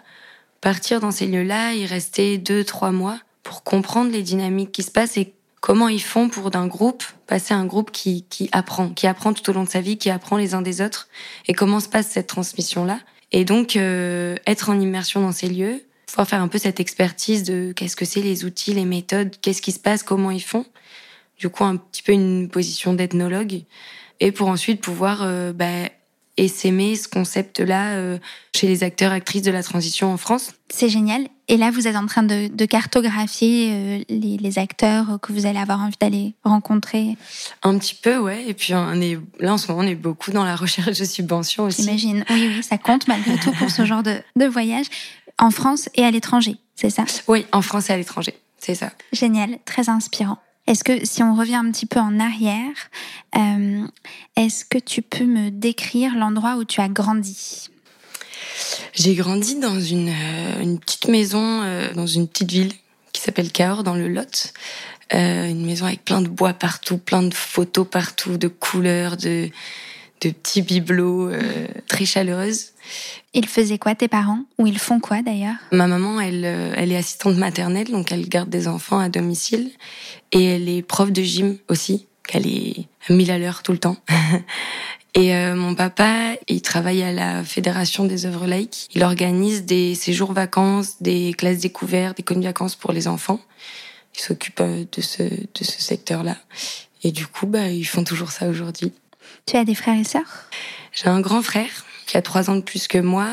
Partir 0.60 1.00
dans 1.00 1.10
ces 1.10 1.26
lieux-là, 1.26 1.72
y 1.72 1.86
rester 1.86 2.36
deux, 2.36 2.62
trois 2.62 2.92
mois 2.92 3.18
pour 3.42 3.64
comprendre 3.64 4.12
les 4.12 4.22
dynamiques 4.22 4.72
qui 4.72 4.82
se 4.82 4.90
passent 4.90 5.16
et 5.16 5.32
comment 5.62 5.88
ils 5.88 6.02
font 6.02 6.28
pour 6.28 6.50
d'un 6.50 6.66
groupe 6.66 7.04
passer 7.26 7.54
à 7.54 7.56
un 7.56 7.64
groupe 7.64 7.92
qui, 7.92 8.26
qui 8.28 8.50
apprend, 8.52 8.90
qui 8.90 9.06
apprend 9.06 9.32
tout 9.32 9.48
au 9.48 9.54
long 9.54 9.62
de 9.62 9.68
sa 9.68 9.80
vie, 9.80 9.96
qui 9.96 10.10
apprend 10.10 10.36
les 10.36 10.52
uns 10.52 10.60
des 10.60 10.82
autres, 10.82 11.08
et 11.46 11.54
comment 11.54 11.80
se 11.80 11.88
passe 11.88 12.08
cette 12.08 12.26
transmission-là. 12.26 12.98
Et 13.30 13.46
donc, 13.46 13.76
euh, 13.76 14.36
être 14.46 14.68
en 14.68 14.78
immersion 14.78 15.22
dans 15.22 15.32
ces 15.32 15.48
lieux, 15.48 15.80
pouvoir 16.06 16.28
faire 16.28 16.42
un 16.42 16.48
peu 16.48 16.58
cette 16.58 16.80
expertise 16.80 17.44
de 17.44 17.72
qu'est-ce 17.74 17.96
que 17.96 18.04
c'est 18.04 18.20
les 18.20 18.44
outils, 18.44 18.74
les 18.74 18.84
méthodes, 18.84 19.36
qu'est-ce 19.40 19.62
qui 19.62 19.72
se 19.72 19.78
passe, 19.78 20.02
comment 20.02 20.32
ils 20.32 20.42
font. 20.42 20.66
Du 21.38 21.48
coup, 21.48 21.64
un 21.64 21.76
petit 21.76 22.02
peu 22.02 22.12
une 22.12 22.50
position 22.50 22.92
d'ethnologue. 22.92 23.62
Et 24.20 24.32
pour 24.32 24.48
ensuite 24.48 24.80
pouvoir 24.80 25.20
euh, 25.22 25.52
bah, 25.52 25.88
s'aimer 26.48 26.96
ce 26.96 27.08
concept-là 27.08 27.94
euh, 27.94 28.18
chez 28.54 28.66
les 28.66 28.82
acteurs, 28.82 29.12
actrices 29.12 29.42
de 29.42 29.50
la 29.50 29.62
transition 29.62 30.12
en 30.12 30.16
France. 30.16 30.52
C'est 30.70 30.88
génial. 30.88 31.26
Et 31.48 31.56
là, 31.56 31.70
vous 31.70 31.86
êtes 31.86 31.96
en 31.96 32.06
train 32.06 32.22
de, 32.22 32.48
de 32.48 32.64
cartographier 32.64 33.70
euh, 33.72 34.04
les, 34.08 34.38
les, 34.38 34.58
acteurs 34.58 35.18
que 35.20 35.32
vous 35.32 35.44
allez 35.44 35.58
avoir 35.58 35.80
envie 35.80 35.96
d'aller 36.00 36.34
rencontrer. 36.44 37.16
Un 37.62 37.76
petit 37.78 37.94
peu, 37.94 38.18
ouais. 38.18 38.44
Et 38.46 38.54
puis 38.54 38.74
on 38.74 39.00
est 39.00 39.18
là 39.38 39.52
en 39.52 39.58
ce 39.58 39.70
moment, 39.70 39.84
on 39.84 39.86
est 39.86 39.94
beaucoup 39.94 40.30
dans 40.30 40.44
la 40.44 40.56
recherche 40.62 40.98
de 40.98 41.04
subventions 41.04 41.64
aussi. 41.64 41.82
J'imagine. 41.82 42.24
Oui, 42.30 42.52
oui, 42.56 42.62
ça 42.62 42.78
compte 42.78 43.06
malgré 43.08 43.36
tout 43.36 43.52
pour 43.52 43.70
ce 43.70 43.84
genre 43.84 44.02
de, 44.02 44.16
de 44.36 44.46
voyage 44.46 44.86
en 45.38 45.50
France 45.50 45.88
et 45.94 46.04
à 46.04 46.10
l'étranger, 46.10 46.56
c'est 46.76 46.90
ça? 46.90 47.04
Oui, 47.28 47.46
en 47.52 47.62
France 47.62 47.90
et 47.90 47.92
à 47.92 47.96
l'étranger, 47.96 48.34
c'est 48.58 48.74
ça. 48.74 48.90
Génial, 49.12 49.58
très 49.64 49.88
inspirant. 49.88 50.38
Est-ce 50.66 50.84
que 50.84 51.04
si 51.04 51.22
on 51.22 51.34
revient 51.34 51.56
un 51.56 51.70
petit 51.70 51.86
peu 51.86 51.98
en 51.98 52.20
arrière, 52.20 52.74
euh, 53.36 53.86
est-ce 54.36 54.64
que 54.64 54.78
tu 54.78 55.02
peux 55.02 55.24
me 55.24 55.50
décrire 55.50 56.14
l'endroit 56.14 56.56
où 56.56 56.64
tu 56.64 56.80
as 56.80 56.88
grandi? 56.88 57.68
J'ai 58.92 59.14
grandi 59.14 59.58
dans 59.58 59.80
une, 59.80 60.10
euh, 60.10 60.76
petite 60.76 61.08
maison, 61.08 61.62
euh, 61.62 61.92
dans 61.94 62.06
une 62.06 62.28
petite 62.28 62.50
ville 62.50 62.72
qui 63.12 63.20
s'appelle 63.20 63.50
Cahors, 63.50 63.82
dans 63.82 63.94
le 63.94 64.08
Lot. 64.08 64.52
Une 65.14 65.66
maison 65.66 65.84
avec 65.84 66.06
plein 66.06 66.22
de 66.22 66.28
bois 66.28 66.54
partout, 66.54 66.96
plein 66.96 67.22
de 67.22 67.34
photos 67.34 67.86
partout, 67.86 68.38
de 68.38 68.48
couleurs, 68.48 69.18
de, 69.18 69.50
de 70.22 70.30
petits 70.30 70.62
bibelots, 70.62 71.28
euh, 71.28 71.40
très 71.88 72.04
chaleureuse. 72.04 72.70
Ils 73.34 73.46
faisaient 73.46 73.78
quoi 73.78 73.94
tes 73.94 74.08
parents? 74.08 74.44
Ou 74.58 74.66
ils 74.66 74.78
font 74.78 75.00
quoi 75.00 75.22
d'ailleurs? 75.22 75.56
Ma 75.72 75.86
maman, 75.86 76.20
elle, 76.20 76.44
euh, 76.44 76.74
elle 76.76 76.92
est 76.92 76.96
assistante 76.96 77.36
maternelle, 77.36 77.90
donc 77.90 78.12
elle 78.12 78.28
garde 78.28 78.48
des 78.48 78.68
enfants 78.68 78.98
à 78.98 79.08
domicile. 79.08 79.70
Et 80.32 80.44
elle 80.44 80.68
est 80.68 80.82
prof 80.82 81.10
de 81.12 81.22
gym 81.22 81.58
aussi, 81.68 82.06
qu'elle 82.26 82.46
est 82.46 82.86
à 83.08 83.12
mille 83.12 83.30
à 83.30 83.38
l'heure 83.38 83.62
tout 83.62 83.72
le 83.72 83.78
temps. 83.78 83.96
Et 85.14 85.34
euh, 85.34 85.54
mon 85.54 85.74
papa, 85.74 86.36
il 86.48 86.62
travaille 86.62 87.02
à 87.02 87.12
la 87.12 87.44
Fédération 87.44 88.04
des 88.06 88.24
œuvres 88.24 88.46
laïques. 88.46 88.88
Il 88.94 89.02
organise 89.02 89.64
des 89.64 89.94
séjours 89.94 90.32
vacances, 90.32 91.02
des 91.02 91.34
classes 91.34 91.58
découvertes, 91.58 92.16
des 92.16 92.22
colonies 92.22 92.46
vacances 92.46 92.76
pour 92.76 92.92
les 92.92 93.08
enfants. 93.08 93.38
Il 94.14 94.20
s'occupe 94.20 94.60
euh, 94.60 94.84
de 94.90 95.02
ce, 95.02 95.22
de 95.22 95.64
ce 95.64 95.82
secteur-là. 95.82 96.38
Et 97.02 97.12
du 97.12 97.26
coup, 97.26 97.46
bah, 97.46 97.68
ils 97.68 97.84
font 97.84 98.04
toujours 98.04 98.30
ça 98.30 98.48
aujourd'hui. 98.48 98.92
Tu 99.46 99.56
as 99.56 99.64
des 99.64 99.74
frères 99.74 99.98
et 99.98 100.04
sœurs? 100.04 100.48
J'ai 100.92 101.08
un 101.08 101.20
grand 101.20 101.42
frère 101.42 101.84
qui 102.06 102.16
a 102.16 102.22
trois 102.22 102.50
ans 102.50 102.56
de 102.56 102.60
plus 102.60 102.88
que 102.88 102.98
moi, 102.98 103.28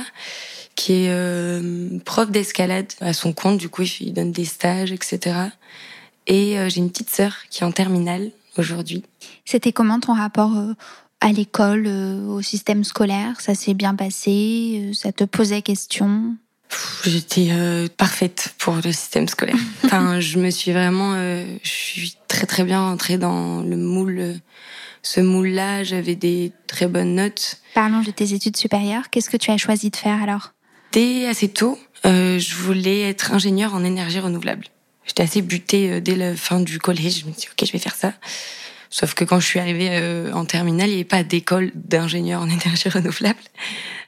qui 0.75 0.93
est 0.93 1.09
euh, 1.09 1.99
prof 2.05 2.31
d'escalade 2.31 2.87
à 3.01 3.13
son 3.13 3.33
compte. 3.33 3.57
Du 3.57 3.69
coup, 3.69 3.83
il 3.99 4.13
donne 4.13 4.31
des 4.31 4.45
stages, 4.45 4.91
etc. 4.91 5.35
Et 6.27 6.57
euh, 6.57 6.69
j'ai 6.69 6.77
une 6.77 6.89
petite 6.89 7.09
sœur 7.09 7.35
qui 7.49 7.63
est 7.63 7.65
en 7.65 7.71
terminale 7.71 8.31
aujourd'hui. 8.57 9.03
C'était 9.45 9.73
comment 9.73 9.99
ton 9.99 10.13
rapport 10.13 10.55
euh, 10.55 10.73
à 11.19 11.31
l'école, 11.31 11.87
au 11.87 12.41
système 12.41 12.83
scolaire? 12.83 13.41
Ça 13.41 13.55
s'est 13.55 13.73
bien 13.73 13.93
passé 13.93 14.91
Ça 14.93 15.11
te 15.11 15.25
posait 15.25 15.61
question? 15.61 16.35
J'étais 17.03 17.49
parfaite 17.97 18.53
pour 18.59 18.75
le 18.75 18.91
système 18.93 19.27
scolaire. 19.27 19.57
enfin, 19.83 20.19
je 20.19 20.37
me 20.37 20.49
suis 20.49 20.71
vraiment, 20.71 21.15
je 21.15 21.69
suis 21.69 22.15
très 22.27 22.45
très 22.45 22.63
bien 22.63 22.81
entrée 22.81 23.17
dans 23.17 23.61
le 23.61 23.75
moule 23.75 24.39
ce 25.01 25.19
moule-là, 25.21 25.83
j'avais 25.83 26.15
des 26.15 26.51
très 26.67 26.87
bonnes 26.87 27.15
notes. 27.15 27.57
Parlons 27.73 28.01
de 28.01 28.11
tes 28.11 28.33
études 28.33 28.57
supérieures. 28.57 29.09
Qu'est-ce 29.09 29.29
que 29.29 29.37
tu 29.37 29.51
as 29.51 29.57
choisi 29.57 29.89
de 29.89 29.95
faire 29.95 30.21
alors? 30.21 30.51
Dès 30.91 31.27
assez 31.27 31.47
tôt, 31.49 31.77
euh, 32.05 32.39
je 32.39 32.55
voulais 32.55 33.01
être 33.01 33.31
ingénieur 33.33 33.73
en 33.75 33.83
énergie 33.83 34.19
renouvelable. 34.19 34.65
J'étais 35.05 35.23
assez 35.23 35.41
butée 35.41 35.89
euh, 35.91 35.99
dès 36.01 36.15
la 36.15 36.35
fin 36.35 36.59
du 36.59 36.79
collège. 36.79 37.21
Je 37.21 37.25
me 37.25 37.31
suis 37.31 37.41
dit, 37.41 37.47
ok, 37.51 37.65
je 37.67 37.71
vais 37.71 37.79
faire 37.79 37.95
ça. 37.95 38.13
Sauf 38.91 39.13
que 39.13 39.23
quand 39.23 39.39
je 39.39 39.45
suis 39.45 39.59
arrivée 39.59 39.89
euh, 39.91 40.31
en 40.33 40.45
terminale, 40.45 40.87
il 40.87 40.93
n'y 40.93 40.95
avait 40.97 41.03
pas 41.03 41.23
d'école 41.23 41.71
d'ingénieur 41.75 42.41
en 42.41 42.49
énergie 42.49 42.89
renouvelable. 42.89 43.39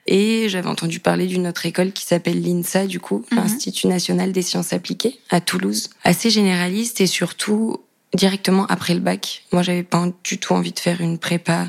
Et 0.07 0.49
j'avais 0.49 0.67
entendu 0.67 0.99
parler 0.99 1.27
d'une 1.27 1.45
autre 1.47 1.65
école 1.67 1.91
qui 1.91 2.05
s'appelle 2.05 2.41
l'INSA, 2.41 2.87
du 2.87 2.99
coup, 2.99 3.23
Mhm. 3.31 3.37
l'Institut 3.37 3.87
national 3.87 4.31
des 4.31 4.41
sciences 4.41 4.73
appliquées, 4.73 5.19
à 5.29 5.39
Toulouse. 5.39 5.91
Assez 6.03 6.31
généraliste 6.31 6.99
et 7.01 7.07
surtout 7.07 7.77
directement 8.13 8.65
après 8.67 8.93
le 8.93 8.99
bac. 8.99 9.43
Moi, 9.51 9.61
j'avais 9.63 9.83
pas 9.83 10.05
du 10.23 10.37
tout 10.37 10.53
envie 10.53 10.71
de 10.71 10.79
faire 10.79 11.01
une 11.01 11.17
prépa 11.17 11.67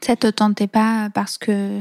Ça 0.00 0.16
te 0.16 0.28
tentait 0.28 0.66
pas 0.68 1.10
parce 1.14 1.38
que. 1.38 1.80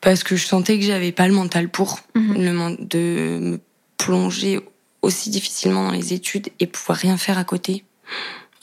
parce 0.00 0.22
que 0.22 0.36
je 0.36 0.46
sentais 0.46 0.78
que 0.78 0.84
j'avais 0.84 1.12
pas 1.12 1.26
le 1.28 1.34
mental 1.34 1.68
pour 1.68 2.00
Mhm. 2.14 2.34
le 2.36 2.76
de 2.84 3.38
me 3.40 3.60
plonger 3.96 4.60
aussi 5.02 5.30
difficilement 5.30 5.84
dans 5.84 5.90
les 5.92 6.12
études 6.12 6.48
et 6.60 6.66
pouvoir 6.66 6.98
rien 6.98 7.16
faire 7.16 7.38
à 7.38 7.44
côté. 7.44 7.84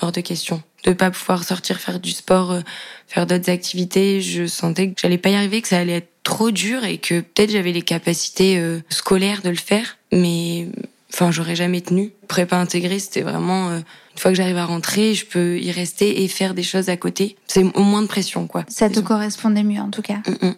Hors 0.01 0.11
de 0.11 0.21
question. 0.21 0.63
De 0.83 0.93
pas 0.93 1.11
pouvoir 1.11 1.43
sortir 1.43 1.79
faire 1.79 1.99
du 1.99 2.09
sport, 2.11 2.51
euh, 2.51 2.61
faire 3.07 3.27
d'autres 3.27 3.51
activités, 3.51 4.19
je 4.21 4.47
sentais 4.47 4.89
que 4.89 4.99
j'allais 4.99 5.19
pas 5.19 5.29
y 5.29 5.35
arriver, 5.35 5.61
que 5.61 5.67
ça 5.67 5.77
allait 5.77 5.97
être 5.97 6.11
trop 6.23 6.49
dur 6.49 6.83
et 6.85 6.97
que 6.97 7.19
peut-être 7.21 7.51
j'avais 7.51 7.71
les 7.71 7.83
capacités 7.83 8.57
euh, 8.57 8.79
scolaires 8.89 9.43
de 9.43 9.49
le 9.49 9.55
faire, 9.55 9.97
mais 10.11 10.69
enfin 11.13 11.31
j'aurais 11.31 11.55
jamais 11.55 11.81
tenu. 11.81 12.11
Prépa 12.27 12.57
intégrée, 12.57 12.99
c'était 12.99 13.21
vraiment 13.21 13.69
euh, 13.69 13.77
une 13.77 14.17
fois 14.17 14.31
que 14.31 14.37
j'arrive 14.37 14.57
à 14.57 14.65
rentrer, 14.65 15.13
je 15.13 15.25
peux 15.25 15.59
y 15.59 15.71
rester 15.71 16.23
et 16.23 16.27
faire 16.27 16.53
des 16.53 16.63
choses 16.63 16.89
à 16.89 16.97
côté. 16.97 17.35
C'est 17.47 17.63
au 17.75 17.83
moins 17.83 18.01
de 18.01 18.07
pression 18.07 18.47
quoi. 18.47 18.65
Ça 18.67 18.89
te 18.89 18.99
correspondait 18.99 19.63
mieux 19.63 19.81
en 19.81 19.89
tout 19.89 20.01
cas. 20.01 20.21
Mm, 20.27 20.47
mm. 20.47 20.55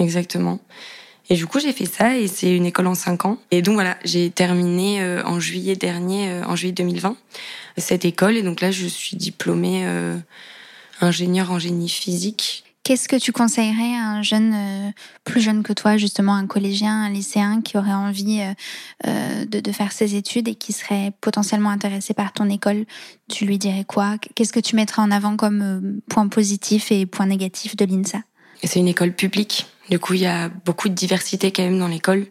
Exactement. 0.00 0.60
Et 1.28 1.34
du 1.34 1.46
coup, 1.46 1.60
j'ai 1.60 1.72
fait 1.72 1.86
ça 1.86 2.18
et 2.18 2.26
c'est 2.26 2.54
une 2.54 2.66
école 2.66 2.86
en 2.86 2.94
5 2.94 3.24
ans. 3.24 3.38
Et 3.50 3.62
donc 3.62 3.74
voilà, 3.74 3.96
j'ai 4.04 4.30
terminé 4.30 5.00
euh, 5.02 5.22
en 5.24 5.40
juillet 5.40 5.76
dernier, 5.76 6.28
euh, 6.28 6.44
en 6.44 6.56
juillet 6.56 6.72
2020, 6.72 7.16
cette 7.78 8.04
école. 8.04 8.36
Et 8.36 8.42
donc 8.42 8.60
là, 8.60 8.70
je 8.70 8.86
suis 8.86 9.16
diplômée 9.16 9.82
euh, 9.86 10.16
ingénieure 11.00 11.50
en 11.50 11.58
génie 11.58 11.88
physique. 11.88 12.64
Qu'est-ce 12.84 13.06
que 13.08 13.14
tu 13.14 13.30
conseillerais 13.30 13.94
à 13.96 14.08
un 14.08 14.22
jeune 14.22 14.52
euh, 14.54 14.90
plus 15.24 15.40
jeune 15.40 15.62
que 15.62 15.72
toi, 15.72 15.96
justement 15.96 16.34
un 16.34 16.48
collégien, 16.48 17.04
un 17.04 17.10
lycéen 17.10 17.60
qui 17.62 17.78
aurait 17.78 17.92
envie 17.92 18.40
euh, 18.40 18.54
euh, 19.06 19.44
de, 19.44 19.60
de 19.60 19.72
faire 19.72 19.92
ses 19.92 20.16
études 20.16 20.48
et 20.48 20.56
qui 20.56 20.72
serait 20.72 21.12
potentiellement 21.20 21.70
intéressé 21.70 22.12
par 22.12 22.32
ton 22.32 22.50
école? 22.50 22.84
Tu 23.30 23.44
lui 23.44 23.58
dirais 23.58 23.84
quoi? 23.86 24.16
Qu'est-ce 24.34 24.52
que 24.52 24.58
tu 24.58 24.74
mettrais 24.74 25.00
en 25.00 25.12
avant 25.12 25.36
comme 25.36 25.62
euh, 25.62 26.00
point 26.08 26.26
positif 26.26 26.90
et 26.90 27.06
point 27.06 27.26
négatif 27.26 27.76
de 27.76 27.84
l'INSA? 27.84 28.18
C'est 28.64 28.80
une 28.80 28.88
école 28.88 29.12
publique. 29.12 29.66
Du 29.88 30.00
coup, 30.00 30.14
il 30.14 30.20
y 30.20 30.26
a 30.26 30.48
beaucoup 30.48 30.88
de 30.88 30.94
diversité 30.94 31.52
quand 31.52 31.62
même 31.62 31.78
dans 31.78 31.88
l'école. 31.88 32.26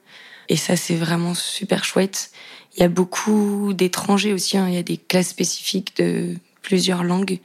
Et 0.49 0.57
ça, 0.57 0.75
c'est 0.75 0.95
vraiment 0.95 1.33
super 1.33 1.85
chouette. 1.85 2.31
Il 2.75 2.81
y 2.81 2.83
a 2.83 2.89
beaucoup 2.89 3.73
d'étrangers 3.73 4.33
aussi. 4.33 4.57
hein. 4.57 4.67
Il 4.67 4.73
y 4.73 4.77
a 4.77 4.83
des 4.83 4.97
classes 4.97 5.29
spécifiques 5.29 5.95
de 5.97 6.35
plusieurs 6.61 7.03
langues. 7.05 7.39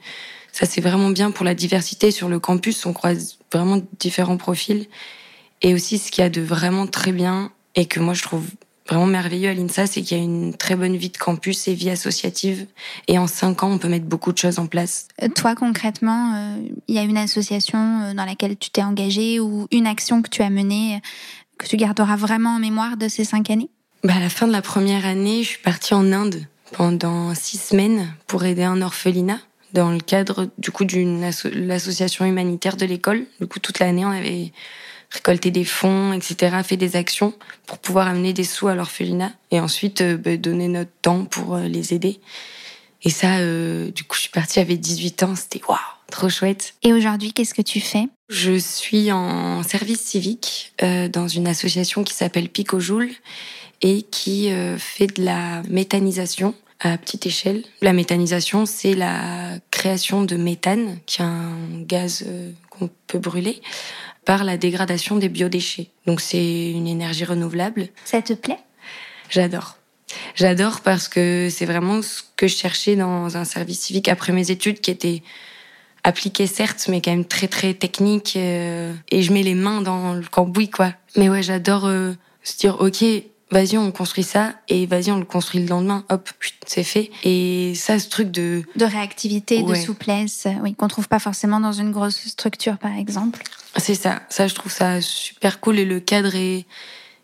Ça, 0.57 0.65
c'est 0.65 0.81
vraiment 0.81 1.11
bien 1.11 1.29
pour 1.29 1.45
la 1.45 1.53
diversité 1.53 2.09
sur 2.09 2.29
le 2.29 2.39
campus. 2.39 2.87
On 2.87 2.93
croise 2.93 3.37
vraiment 3.53 3.79
différents 3.99 4.37
profils. 4.37 4.87
Et 5.61 5.75
aussi, 5.75 5.99
ce 5.99 6.09
qu'il 6.09 6.23
y 6.23 6.25
a 6.25 6.31
de 6.31 6.41
vraiment 6.41 6.87
très 6.87 7.11
bien 7.11 7.51
et 7.75 7.85
que 7.85 7.99
moi, 7.99 8.15
je 8.15 8.23
trouve 8.23 8.43
vraiment 8.89 9.05
merveilleux 9.05 9.51
à 9.51 9.53
l'INSA, 9.53 9.85
c'est 9.85 10.01
qu'il 10.01 10.17
y 10.17 10.19
a 10.19 10.23
une 10.23 10.55
très 10.55 10.75
bonne 10.75 10.97
vie 10.97 11.11
de 11.11 11.17
campus 11.17 11.67
et 11.67 11.75
vie 11.75 11.91
associative. 11.91 12.65
Et 13.07 13.19
en 13.19 13.27
cinq 13.27 13.61
ans, 13.61 13.71
on 13.71 13.77
peut 13.77 13.87
mettre 13.87 14.07
beaucoup 14.07 14.31
de 14.31 14.37
choses 14.39 14.57
en 14.57 14.65
place. 14.65 15.07
Euh, 15.21 15.27
Toi, 15.27 15.53
concrètement, 15.53 16.33
euh, 16.33 16.57
il 16.87 16.95
y 16.95 16.97
a 16.97 17.03
une 17.03 17.17
association 17.17 17.77
euh, 17.77 18.13
dans 18.15 18.25
laquelle 18.25 18.57
tu 18.57 18.71
t'es 18.71 18.81
engagé 18.81 19.39
ou 19.39 19.67
une 19.69 19.85
action 19.85 20.23
que 20.23 20.29
tu 20.31 20.41
as 20.41 20.49
menée 20.49 20.99
que 21.59 21.67
tu 21.67 21.77
garderas 21.77 22.15
vraiment 22.15 22.55
en 22.55 22.59
mémoire 22.59 22.97
de 22.97 23.07
ces 23.07 23.25
cinq 23.25 23.51
années? 23.51 23.69
Bah, 24.03 24.15
à 24.15 24.19
la 24.19 24.29
fin 24.29 24.47
de 24.47 24.53
la 24.53 24.63
première 24.63 25.05
année, 25.05 25.43
je 25.43 25.49
suis 25.49 25.61
partie 25.61 25.93
en 25.93 26.11
Inde 26.11 26.47
pendant 26.71 27.35
six 27.35 27.59
semaines 27.59 28.11
pour 28.25 28.43
aider 28.43 28.63
un 28.63 28.81
orphelinat 28.81 29.39
dans 29.77 29.91
le 29.91 29.99
cadre 29.99 30.49
du 30.57 30.71
coup 30.71 30.85
d'une 30.85 31.23
asso- 31.23 31.51
l'association 31.53 32.25
humanitaire 32.25 32.77
de 32.77 32.85
l'école. 32.85 33.25
Du 33.39 33.45
coup, 33.47 33.59
toute 33.59 33.77
l'année, 33.79 34.05
on 34.05 34.09
avait 34.09 34.51
récolté 35.11 35.51
des 35.51 35.63
fonds, 35.65 36.13
etc., 36.13 36.57
fait 36.63 36.77
des 36.77 36.95
actions 36.95 37.33
pour 37.67 37.77
pouvoir 37.77 38.07
amener 38.07 38.33
des 38.33 38.43
sous 38.43 38.67
à 38.67 38.75
l'orphelinat 38.75 39.31
et 39.51 39.59
ensuite 39.59 40.01
euh, 40.01 40.17
bah, 40.17 40.35
donner 40.35 40.67
notre 40.67 40.91
temps 41.01 41.25
pour 41.25 41.55
euh, 41.55 41.67
les 41.67 41.93
aider. 41.93 42.19
Et 43.03 43.11
ça, 43.11 43.37
euh, 43.37 43.91
du 43.91 44.03
coup, 44.03 44.15
je 44.15 44.21
suis 44.21 44.29
partie, 44.31 44.55
j'avais 44.55 44.77
18 44.77 45.23
ans, 45.23 45.35
c'était 45.35 45.61
waouh, 45.69 45.77
trop 46.11 46.27
chouette. 46.27 46.73
Et 46.81 46.91
aujourd'hui, 46.91 47.31
qu'est-ce 47.31 47.53
que 47.53 47.61
tu 47.61 47.79
fais? 47.79 48.07
Je 48.29 48.57
suis 48.57 49.11
en 49.11 49.61
service 49.61 50.01
civique 50.01 50.73
dans 50.81 51.27
une 51.27 51.47
association 51.47 52.03
qui 52.03 52.13
s'appelle 52.13 52.49
Picojoule 52.49 53.11
et 53.81 54.01
qui 54.01 54.49
fait 54.77 55.07
de 55.07 55.23
la 55.23 55.61
méthanisation 55.69 56.53
à 56.79 56.97
petite 56.97 57.25
échelle. 57.25 57.63
La 57.81 57.93
méthanisation, 57.93 58.65
c'est 58.65 58.93
la 58.93 59.57
création 59.71 60.23
de 60.23 60.35
méthane, 60.35 60.99
qui 61.05 61.21
est 61.21 61.25
un 61.25 61.55
gaz 61.81 62.23
euh, 62.27 62.51
qu'on 62.69 62.89
peut 63.07 63.19
brûler, 63.19 63.61
par 64.25 64.43
la 64.43 64.57
dégradation 64.57 65.15
des 65.15 65.29
biodéchets. 65.29 65.89
Donc 66.05 66.21
c'est 66.21 66.71
une 66.71 66.87
énergie 66.87 67.25
renouvelable. 67.25 67.89
Ça 68.05 68.21
te 68.21 68.33
plaît? 68.33 68.59
J'adore. 69.29 69.77
J'adore 70.35 70.81
parce 70.81 71.07
que 71.07 71.49
c'est 71.51 71.65
vraiment 71.65 72.01
ce 72.01 72.21
que 72.35 72.47
je 72.47 72.55
cherchais 72.55 72.95
dans 72.95 73.37
un 73.37 73.43
service 73.43 73.79
civique 73.79 74.07
après 74.07 74.31
mes 74.31 74.51
études 74.51 74.79
qui 74.79 74.91
était 74.91 75.23
appliqué 76.03 76.47
certes, 76.47 76.87
mais 76.89 77.01
quand 77.01 77.11
même 77.11 77.25
très 77.25 77.47
très 77.47 77.73
technique. 77.73 78.35
euh, 78.37 78.93
et 79.09 79.21
je 79.23 79.33
mets 79.33 79.43
les 79.43 79.55
mains 79.55 79.81
dans 79.81 80.13
le 80.13 80.23
cambouis, 80.23 80.69
quoi. 80.69 80.93
Mais 81.17 81.29
ouais, 81.29 81.43
j'adore 81.43 81.85
euh, 81.85 82.13
se 82.43 82.57
dire, 82.57 82.79
ok, 82.79 83.03
vas-y, 83.51 83.77
on 83.77 83.91
construit 83.91 84.23
ça, 84.23 84.55
et 84.67 84.85
vas-y, 84.85 85.11
on 85.11 85.17
le 85.17 85.25
construit 85.25 85.61
le 85.61 85.67
lendemain. 85.67 86.03
Hop, 86.09 86.29
c'est 86.65 86.83
fait. 86.83 87.11
Et 87.23 87.73
ça, 87.75 87.99
ce 87.99 88.09
truc 88.09 88.31
de... 88.31 88.63
De 88.75 88.85
réactivité, 88.85 89.63
de 89.63 89.75
souplesse, 89.75 90.47
oui, 90.61 90.75
qu'on 90.75 90.87
trouve 90.87 91.07
pas 91.07 91.19
forcément 91.19 91.59
dans 91.59 91.73
une 91.73 91.91
grosse 91.91 92.27
structure, 92.27 92.77
par 92.77 92.95
exemple. 92.95 93.41
C'est 93.77 93.95
ça. 93.95 94.21
Ça, 94.29 94.47
je 94.47 94.55
trouve 94.55 94.71
ça 94.71 95.01
super 95.01 95.59
cool. 95.59 95.79
Et 95.79 95.85
le 95.85 95.99
cadre 95.99 96.35
est, 96.35 96.65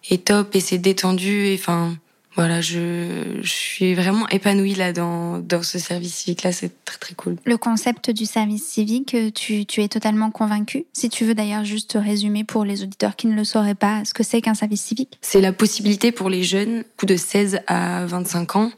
est 0.10 0.26
top, 0.26 0.56
et 0.56 0.60
c'est 0.60 0.78
détendu. 0.78 1.48
Et 1.48 1.60
enfin... 1.60 1.96
Voilà, 2.36 2.62
je, 2.62 3.40
je 3.42 3.52
suis 3.52 3.94
vraiment 3.94 4.28
épanouie 4.30 4.74
là 4.74 4.92
dans, 4.92 5.38
dans 5.38 5.62
ce 5.62 5.78
service 5.78 6.16
civique 6.16 6.44
là, 6.44 6.52
c'est 6.52 6.84
très 6.84 6.98
très 6.98 7.14
cool. 7.14 7.36
Le 7.46 7.58
concept 7.58 8.10
du 8.10 8.26
service 8.26 8.66
civique, 8.66 9.14
euh, 9.14 9.30
tu, 9.30 9.66
tu 9.66 9.84
es 9.84 9.88
totalement 9.88 10.32
convaincu 10.32 10.86
Si 10.94 11.10
tu 11.10 11.26
veux 11.26 11.36
d'ailleurs 11.36 11.64
juste 11.64 11.98
résumer 12.00 12.44
pour 12.44 12.66
les 12.66 12.82
auditeurs 12.82 13.16
qui 13.16 13.28
ne 13.28 13.36
le 13.36 13.44
sauraient 13.44 13.76
pas 13.76 14.04
ce 14.06 14.14
que 14.14 14.24
c'est 14.24 14.42
qu'un 14.42 14.56
service 14.56 14.82
civique? 14.82 15.20
C'est 15.22 15.42
la 15.42 15.54
possibilité 15.54 16.12
pour 16.12 16.30
les 16.30 16.44
jeunes, 16.44 16.84
coup 16.98 17.06
de 17.06 17.18
16 17.18 17.60
à 17.68 18.06
25 18.08 18.56
ans, 18.56 18.72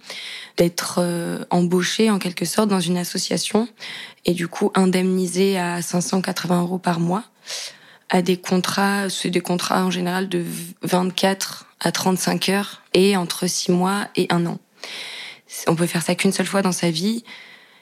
d'être 0.58 1.00
euh, 1.00 1.46
embauchés 1.50 2.10
en 2.10 2.20
quelque 2.20 2.46
sorte 2.46 2.70
dans 2.70 2.82
une 2.82 2.98
association 2.98 3.70
et 4.26 4.34
du 4.34 4.48
coup 4.50 4.72
indemnisés 4.76 5.58
à 5.58 5.82
580 5.82 6.62
euros 6.62 6.78
par 6.78 7.00
mois 7.00 7.24
à 8.10 8.22
des 8.22 8.38
contrats, 8.38 9.10
c'est 9.10 9.30
des 9.30 9.42
contrats 9.42 9.84
en 9.84 9.92
général 9.92 10.30
de 10.30 10.46
24 10.84 11.66
à 11.80 11.92
35 11.92 12.50
heures 12.50 12.82
et 12.96 13.16
entre 13.16 13.46
6 13.46 13.72
mois 13.72 14.08
et 14.16 14.26
1 14.30 14.48
an. 14.48 14.58
On 15.68 15.76
peut 15.76 15.86
faire 15.86 16.02
ça 16.02 16.16
qu'une 16.16 16.32
seule 16.32 16.48
fois 16.48 16.64
dans 16.64 16.72
sa 16.72 16.90
vie. 16.90 17.24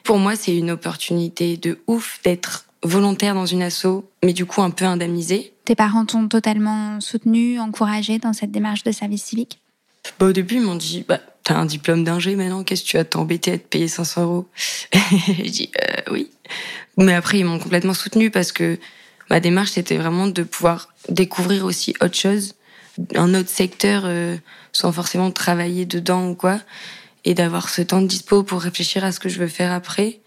Pour 0.02 0.18
moi, 0.18 0.36
c'est 0.36 0.54
une 0.54 0.70
opportunité 0.70 1.56
de 1.56 1.78
ouf 1.86 2.20
d'être 2.24 2.66
volontaire 2.82 3.34
dans 3.34 3.46
une 3.46 3.62
asso, 3.62 4.04
mais 4.22 4.34
du 4.34 4.44
coup 4.44 4.60
un 4.60 4.70
peu 4.70 4.84
indemnisé. 4.84 5.54
Tes 5.64 5.74
parents 5.74 6.04
t'ont 6.04 6.28
totalement 6.28 7.00
soutenu, 7.00 7.58
encouragé 7.58 8.18
dans 8.18 8.34
cette 8.34 8.50
démarche 8.50 8.82
de 8.82 8.92
service 8.92 9.24
civique? 9.24 9.58
Bah, 10.18 10.26
au 10.26 10.32
début, 10.32 10.56
ils 10.56 10.60
m'ont 10.60 10.74
dit, 10.74 11.04
bah, 11.08 11.20
t'as 11.44 11.54
un 11.54 11.64
diplôme 11.64 12.04
d'ingé 12.04 12.36
maintenant, 12.36 12.62
qu'est-ce 12.62 12.82
que 12.82 12.88
tu 12.88 12.96
vas 12.98 13.04
t'embêter 13.04 13.52
à 13.52 13.58
te 13.58 13.66
payer 13.66 13.88
500 13.88 14.22
euros? 14.22 14.48
J'ai 15.26 15.50
dit, 15.50 15.70
euh, 15.80 16.12
oui. 16.12 16.30
Mais 16.98 17.14
après, 17.14 17.38
ils 17.38 17.44
m'ont 17.44 17.58
complètement 17.58 17.94
soutenu 17.94 18.30
parce 18.30 18.52
que 18.52 18.78
ma 19.30 19.40
démarche, 19.40 19.70
c'était 19.70 19.96
vraiment 19.96 20.26
de 20.26 20.42
pouvoir 20.42 20.92
découvrir 21.08 21.64
aussi 21.64 21.94
autre 22.02 22.16
chose, 22.16 22.54
un 23.14 23.34
autre 23.34 23.48
secteur, 23.48 24.02
euh, 24.04 24.36
sans 24.72 24.92
forcément 24.92 25.30
travailler 25.30 25.86
dedans 25.86 26.28
ou 26.28 26.34
quoi, 26.34 26.60
et 27.24 27.34
d'avoir 27.34 27.68
ce 27.68 27.82
temps 27.82 28.00
de 28.00 28.06
dispo 28.06 28.42
pour 28.42 28.60
réfléchir 28.60 29.04
à 29.04 29.12
ce 29.12 29.20
que 29.20 29.28
je 29.28 29.38
veux 29.38 29.48
faire 29.48 29.72
après. 29.72 30.20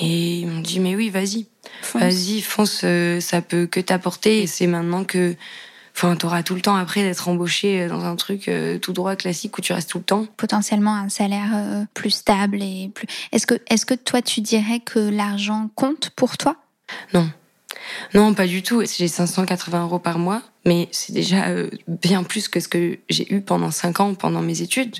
Et 0.00 0.38
ils 0.38 0.46
m'ont 0.46 0.60
dit, 0.60 0.80
mais 0.80 0.96
oui, 0.96 1.10
vas-y. 1.10 1.46
Vas-y, 1.94 2.40
fonce, 2.40 2.80
euh, 2.84 3.20
ça 3.20 3.42
peut 3.42 3.66
que 3.66 3.80
t'apporter. 3.80 4.42
Et 4.42 4.46
c'est 4.46 4.66
maintenant 4.66 5.04
que, 5.04 5.36
enfin, 5.94 6.16
t'auras 6.16 6.42
tout 6.42 6.54
le 6.54 6.62
temps 6.62 6.76
après 6.76 7.02
d'être 7.02 7.28
embauché 7.28 7.86
dans 7.88 8.04
un 8.04 8.16
truc 8.16 8.48
euh, 8.48 8.78
tout 8.78 8.92
droit 8.92 9.16
classique 9.16 9.56
où 9.58 9.60
tu 9.60 9.72
restes 9.72 9.90
tout 9.90 9.98
le 9.98 10.04
temps. 10.04 10.26
Potentiellement 10.36 10.94
un 10.94 11.08
salaire 11.08 11.50
euh, 11.54 11.84
plus 11.92 12.10
stable 12.10 12.62
et 12.62 12.90
plus. 12.94 13.06
Est-ce 13.32 13.46
que, 13.46 13.60
est-ce 13.68 13.84
que 13.84 13.94
toi 13.94 14.22
tu 14.22 14.40
dirais 14.40 14.80
que 14.80 14.98
l'argent 14.98 15.70
compte 15.74 16.10
pour 16.10 16.38
toi? 16.38 16.56
Non. 17.12 17.28
Non, 18.14 18.34
pas 18.34 18.46
du 18.46 18.62
tout. 18.62 18.82
J'ai 18.84 19.08
580 19.08 19.84
euros 19.84 19.98
par 19.98 20.18
mois, 20.18 20.42
mais 20.64 20.88
c'est 20.92 21.12
déjà 21.12 21.48
euh, 21.48 21.70
bien 21.86 22.22
plus 22.22 22.48
que 22.48 22.60
ce 22.60 22.68
que 22.68 22.98
j'ai 23.08 23.32
eu 23.32 23.40
pendant 23.40 23.70
5 23.70 24.00
ans 24.00 24.14
pendant 24.14 24.42
mes 24.42 24.62
études. 24.62 24.96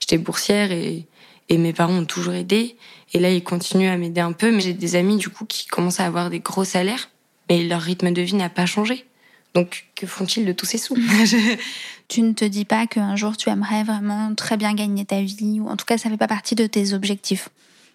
J'étais 0.00 0.18
boursière 0.18 0.72
et, 0.72 1.06
et 1.48 1.58
mes 1.58 1.72
parents 1.72 1.98
ont 1.98 2.04
toujours 2.04 2.34
aidé. 2.34 2.76
Et 3.12 3.20
là, 3.20 3.30
ils 3.30 3.44
continuent 3.44 3.90
à 3.90 3.96
m'aider 3.96 4.20
un 4.20 4.32
peu, 4.32 4.50
mais 4.50 4.60
j'ai 4.60 4.72
des 4.72 4.96
amis 4.96 5.16
du 5.16 5.28
coup 5.28 5.44
qui 5.44 5.66
commencent 5.66 6.00
à 6.00 6.06
avoir 6.06 6.30
des 6.30 6.40
gros 6.40 6.64
salaires, 6.64 7.10
mais 7.48 7.62
leur 7.62 7.80
rythme 7.80 8.12
de 8.12 8.22
vie 8.22 8.34
n'a 8.34 8.48
pas 8.48 8.66
changé. 8.66 9.06
Donc, 9.54 9.86
que 9.94 10.06
font-ils 10.06 10.44
de 10.44 10.52
tous 10.52 10.66
ces 10.66 10.78
sous? 10.78 10.96
Tu 12.08 12.20
ne 12.20 12.32
te 12.32 12.44
dis 12.44 12.66
pas 12.66 12.86
qu'un 12.86 13.16
jour 13.16 13.34
tu 13.36 13.48
aimerais 13.48 13.82
vraiment 13.82 14.34
très 14.34 14.58
bien 14.58 14.74
gagner 14.74 15.06
ta 15.06 15.22
vie, 15.22 15.58
ou 15.60 15.68
en 15.68 15.76
tout 15.76 15.86
cas 15.86 15.96
ça 15.96 16.10
fait 16.10 16.18
pas 16.18 16.28
partie 16.28 16.54
de 16.54 16.66
tes 16.66 16.92
objectifs. 16.92 17.48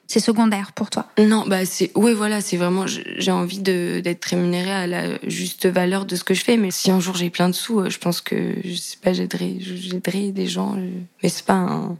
C'est 0.09 0.19
secondaire 0.19 0.73
pour 0.73 0.89
toi. 0.89 1.05
Non, 1.19 1.45
bah 1.45 1.67
c'est, 1.67 1.91
oui, 1.93 2.13
voilà, 2.13 2.41
c'est 2.41 2.57
vraiment, 2.57 2.85
j'ai 2.87 3.31
envie 3.31 3.59
d'être 3.59 4.25
rémunérée 4.25 4.71
à 4.71 4.87
la 4.87 5.03
juste 5.27 5.67
valeur 5.67 6.05
de 6.07 6.15
ce 6.15 6.23
que 6.23 6.33
je 6.33 6.43
fais. 6.43 6.57
Mais 6.57 6.71
si 6.71 6.89
un 6.89 6.99
jour 6.99 7.15
j'ai 7.15 7.29
plein 7.29 7.47
de 7.47 7.53
sous, 7.53 7.79
euh, 7.79 7.89
je 7.91 7.99
pense 7.99 8.19
que, 8.19 8.55
je 8.65 8.73
sais 8.73 8.97
pas, 8.97 9.13
j'aiderai, 9.13 9.57
j'aiderai 9.59 10.31
des 10.31 10.47
gens. 10.47 10.75
Mais 11.21 11.29
c'est 11.29 11.45
pas 11.45 11.53
un, 11.53 11.95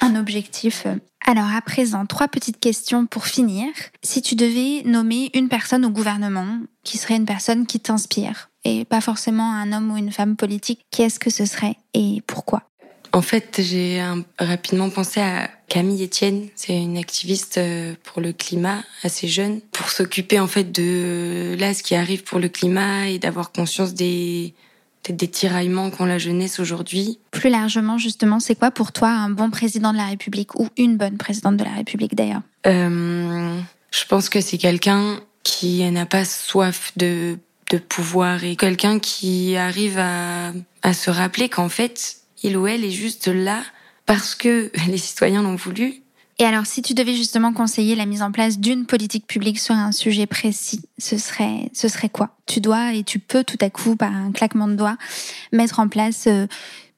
un 0.00 0.16
objectif. 0.16 0.86
Alors 1.26 1.54
à 1.54 1.60
présent, 1.60 2.06
trois 2.06 2.28
petites 2.28 2.58
questions 2.58 3.04
pour 3.04 3.26
finir. 3.26 3.66
Si 4.02 4.22
tu 4.22 4.36
devais 4.36 4.82
nommer 4.88 5.30
une 5.34 5.50
personne 5.50 5.84
au 5.84 5.90
gouvernement 5.90 6.60
qui 6.82 6.96
serait 6.96 7.16
une 7.16 7.26
personne 7.26 7.66
qui 7.66 7.78
t'inspire, 7.78 8.48
et 8.64 8.86
pas 8.86 9.02
forcément 9.02 9.52
un 9.52 9.72
homme 9.72 9.92
ou 9.92 9.98
une 9.98 10.12
femme 10.12 10.36
politique, 10.36 10.80
qui 10.90 11.02
est-ce 11.02 11.18
que 11.18 11.30
ce 11.30 11.44
serait 11.44 11.76
et 11.92 12.22
pourquoi? 12.26 12.62
En 13.12 13.22
fait, 13.22 13.60
j'ai 13.62 14.02
rapidement 14.38 14.90
pensé 14.90 15.20
à 15.20 15.50
Camille 15.68 16.04
Etienne, 16.04 16.48
c'est 16.56 16.76
une 16.76 16.98
activiste 16.98 17.58
euh, 17.58 17.94
pour 18.02 18.20
le 18.20 18.32
climat, 18.32 18.82
assez 19.04 19.28
jeune, 19.28 19.60
pour 19.72 19.88
s'occuper 19.90 20.40
en 20.40 20.48
fait 20.48 20.72
de 20.72 21.56
là 21.58 21.74
ce 21.74 21.82
qui 21.82 21.94
arrive 21.94 22.24
pour 22.24 22.40
le 22.40 22.48
climat 22.48 23.08
et 23.08 23.18
d'avoir 23.18 23.52
conscience 23.52 23.94
des 23.94 24.54
peut-être 25.02 25.16
des 25.16 25.28
tiraillements 25.28 25.90
qu'ont 25.90 26.04
la 26.04 26.18
jeunesse 26.18 26.60
aujourd'hui. 26.60 27.18
Plus 27.30 27.50
largement, 27.50 27.98
justement, 27.98 28.38
c'est 28.38 28.54
quoi 28.54 28.70
pour 28.70 28.92
toi 28.92 29.08
un 29.08 29.30
bon 29.30 29.50
président 29.50 29.92
de 29.92 29.96
la 29.96 30.06
République 30.06 30.54
ou 30.56 30.68
une 30.76 30.96
bonne 30.96 31.16
présidente 31.16 31.56
de 31.56 31.64
la 31.64 31.72
République 31.72 32.14
d'ailleurs? 32.14 32.42
Euh, 32.66 33.58
Je 33.90 34.04
pense 34.06 34.28
que 34.28 34.40
c'est 34.40 34.58
quelqu'un 34.58 35.20
qui 35.42 35.88
n'a 35.90 36.04
pas 36.06 36.24
soif 36.24 36.92
de, 36.96 37.38
de 37.70 37.78
pouvoir 37.78 38.44
et 38.44 38.56
quelqu'un 38.56 38.98
qui 38.98 39.56
arrive 39.56 39.98
à, 39.98 40.52
à 40.82 40.92
se 40.92 41.10
rappeler 41.10 41.48
qu'en 41.48 41.68
fait, 41.68 42.19
il 42.42 42.56
ou 42.56 42.66
elle 42.66 42.84
est 42.84 42.90
juste 42.90 43.28
là 43.28 43.62
parce 44.06 44.34
que 44.34 44.70
les 44.88 44.98
citoyens 44.98 45.42
l'ont 45.42 45.56
voulu. 45.56 46.02
Et 46.38 46.44
alors, 46.44 46.64
si 46.64 46.80
tu 46.80 46.94
devais 46.94 47.14
justement 47.14 47.52
conseiller 47.52 47.94
la 47.94 48.06
mise 48.06 48.22
en 48.22 48.32
place 48.32 48.58
d'une 48.58 48.86
politique 48.86 49.26
publique 49.26 49.58
sur 49.58 49.74
un 49.74 49.92
sujet 49.92 50.24
précis, 50.24 50.80
ce 50.96 51.18
serait, 51.18 51.70
ce 51.74 51.86
serait 51.86 52.08
quoi? 52.08 52.34
Tu 52.46 52.62
dois 52.62 52.94
et 52.94 53.04
tu 53.04 53.18
peux 53.18 53.44
tout 53.44 53.58
à 53.60 53.68
coup, 53.68 53.94
par 53.94 54.14
un 54.14 54.32
claquement 54.32 54.66
de 54.66 54.74
doigts, 54.74 54.96
mettre 55.52 55.80
en 55.80 55.88
place 55.88 56.26
euh, 56.28 56.46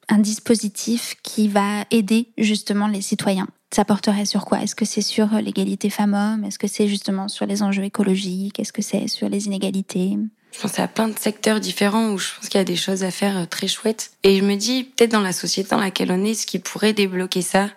un 0.07 0.19
dispositif 0.19 1.15
qui 1.23 1.49
va 1.49 1.83
aider 1.91 2.29
justement 2.37 2.87
les 2.87 3.01
citoyens. 3.01 3.49
Ça 3.75 3.83
porterait 3.83 4.25
sur 4.25 4.45
quoi? 4.45 4.61
Est-ce 4.61 4.75
que 4.75 4.85
c'est 4.85 5.01
sur 5.01 5.27
l'égalité 5.41 5.89
femmes-hommes? 5.89 6.45
Est-ce 6.45 6.59
que 6.59 6.67
c'est 6.67 6.87
justement 6.87 7.27
sur 7.27 7.45
les 7.45 7.63
enjeux 7.63 7.83
écologiques? 7.83 8.61
Est-ce 8.61 8.71
que 8.71 8.81
c'est 8.81 9.09
sur 9.09 9.27
les 9.27 9.47
inégalités? 9.47 10.17
Je 10.53 10.59
pense 10.61 10.79
à 10.79 10.87
plein 10.87 11.07
de 11.07 11.17
secteurs 11.17 11.59
différents 11.59 12.09
où 12.11 12.17
je 12.17 12.29
pense 12.35 12.47
qu'il 12.47 12.59
y 12.59 12.61
a 12.61 12.65
des 12.65 12.75
choses 12.75 13.03
à 13.03 13.11
faire 13.11 13.37
euh, 13.37 13.45
très 13.45 13.67
chouettes. 13.67 14.11
Et 14.23 14.37
je 14.37 14.43
me 14.43 14.55
dis, 14.55 14.83
peut-être 14.83 15.11
dans 15.11 15.21
la 15.21 15.33
société 15.33 15.69
dans 15.69 15.79
laquelle 15.79 16.11
on 16.11 16.23
est, 16.23 16.35
ce 16.35 16.45
qui 16.45 16.59
pourrait 16.59 16.93
débloquer 16.93 17.41
ça, 17.41 17.69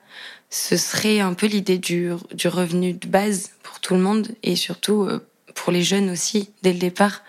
ce 0.51 0.77
serait 0.77 1.21
un 1.21 1.35
peu 1.35 1.47
l'idée 1.47 1.79
du, 1.79 2.11
du 2.33 2.49
revenu 2.49 2.93
de 2.93 3.09
base 3.09 3.51
pour 3.63 3.81
tout 3.81 3.95
le 3.95 4.01
monde 4.01 4.29
et 4.43 4.57
surtout 4.57 5.03
euh, 5.03 5.27
pour 5.55 5.73
les 5.73 5.83
jeunes 5.83 6.11
aussi, 6.11 6.51
dès 6.63 6.73
le 6.73 6.79
départ. 6.79 7.23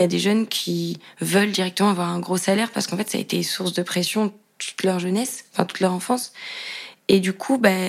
Il 0.00 0.02
y 0.02 0.06
a 0.06 0.08
des 0.08 0.18
jeunes 0.18 0.46
qui 0.46 0.98
veulent 1.20 1.52
directement 1.52 1.90
avoir 1.90 2.08
un 2.08 2.18
gros 2.18 2.38
salaire 2.38 2.70
parce 2.70 2.86
qu'en 2.86 2.96
fait, 2.96 3.10
ça 3.10 3.18
a 3.18 3.20
été 3.20 3.42
source 3.42 3.74
de 3.74 3.82
pression 3.82 4.32
toute 4.58 4.82
leur 4.84 4.98
jeunesse, 4.98 5.44
enfin 5.52 5.66
toute 5.66 5.80
leur 5.80 5.92
enfance. 5.92 6.32
Et 7.08 7.20
du 7.20 7.34
coup, 7.34 7.58
bah, 7.58 7.88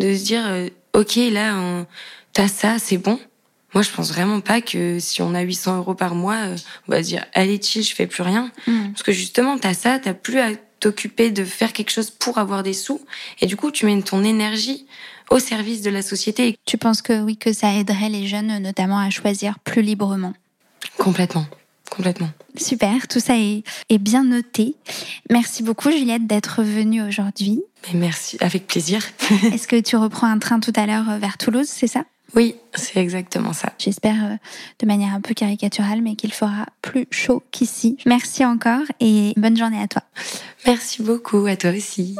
de 0.00 0.14
se 0.14 0.24
dire, 0.24 0.44
euh, 0.46 0.68
ok, 0.92 1.16
là, 1.30 1.86
t'as 2.32 2.48
ça, 2.48 2.78
c'est 2.78 2.98
bon. 2.98 3.18
Moi, 3.74 3.82
je 3.82 3.90
pense 3.90 4.08
vraiment 4.08 4.40
pas 4.40 4.60
que 4.60 4.98
si 5.00 5.22
on 5.22 5.34
a 5.34 5.40
800 5.40 5.78
euros 5.78 5.94
par 5.94 6.14
mois, 6.14 6.36
euh, 6.36 6.56
on 6.88 6.92
va 6.92 7.02
se 7.02 7.08
dire, 7.08 7.24
allez, 7.34 7.60
chill, 7.60 7.82
je 7.82 7.94
fais 7.94 8.06
plus 8.06 8.22
rien. 8.22 8.50
Mmh. 8.66 8.92
Parce 8.92 9.02
que 9.02 9.12
justement, 9.12 9.58
t'as 9.58 9.74
ça, 9.74 9.98
t'as 9.98 10.14
plus 10.14 10.38
à 10.38 10.50
t'occuper 10.80 11.30
de 11.30 11.44
faire 11.44 11.72
quelque 11.72 11.90
chose 11.90 12.10
pour 12.10 12.38
avoir 12.38 12.62
des 12.62 12.72
sous. 12.72 13.00
Et 13.40 13.46
du 13.46 13.56
coup, 13.56 13.70
tu 13.70 13.86
mets 13.86 14.00
ton 14.02 14.24
énergie 14.24 14.86
au 15.30 15.38
service 15.38 15.82
de 15.82 15.90
la 15.90 16.02
société. 16.02 16.56
Tu 16.64 16.78
penses 16.78 17.02
que 17.02 17.22
oui, 17.22 17.36
que 17.36 17.52
ça 17.52 17.72
aiderait 17.74 18.08
les 18.08 18.26
jeunes 18.26 18.58
notamment 18.58 18.98
à 18.98 19.10
choisir 19.10 19.58
plus 19.58 19.82
librement? 19.82 20.34
Complètement. 20.98 21.46
Complètement. 21.90 22.28
Super, 22.56 23.06
tout 23.06 23.20
ça 23.20 23.38
est, 23.38 23.62
est 23.90 23.98
bien 23.98 24.24
noté. 24.24 24.74
Merci 25.30 25.62
beaucoup 25.62 25.90
Juliette 25.90 26.26
d'être 26.26 26.62
venue 26.62 27.02
aujourd'hui. 27.02 27.62
Merci, 27.94 28.36
avec 28.40 28.66
plaisir. 28.66 29.02
Est-ce 29.52 29.68
que 29.68 29.80
tu 29.80 29.96
reprends 29.96 30.26
un 30.26 30.38
train 30.38 30.58
tout 30.58 30.72
à 30.74 30.86
l'heure 30.86 31.18
vers 31.18 31.38
Toulouse, 31.38 31.68
c'est 31.68 31.86
ça? 31.86 32.04
Oui, 32.36 32.56
c'est 32.74 33.00
exactement 33.00 33.54
ça. 33.54 33.72
J'espère 33.78 34.24
euh, 34.24 34.36
de 34.78 34.86
manière 34.86 35.14
un 35.14 35.22
peu 35.22 35.32
caricaturale, 35.32 36.02
mais 36.02 36.16
qu'il 36.16 36.32
fera 36.32 36.66
plus 36.82 37.08
chaud 37.10 37.42
qu'ici. 37.50 37.96
Merci 38.04 38.44
encore 38.44 38.84
et 39.00 39.32
bonne 39.38 39.56
journée 39.56 39.80
à 39.80 39.88
toi. 39.88 40.02
Merci 40.66 41.02
beaucoup, 41.02 41.46
à 41.46 41.56
toi 41.56 41.70
aussi. 41.70 42.14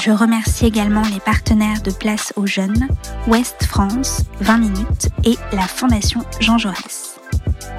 Je 0.00 0.10
remercie 0.10 0.64
également 0.64 1.02
les 1.02 1.20
partenaires 1.20 1.82
de 1.82 1.90
Place 1.90 2.32
aux 2.36 2.46
Jeunes, 2.46 2.88
Ouest 3.26 3.64
France, 3.64 4.22
20 4.40 4.56
minutes 4.56 5.08
et 5.24 5.36
la 5.52 5.68
Fondation 5.68 6.22
Jean 6.40 6.56
Jaurès. 6.56 7.20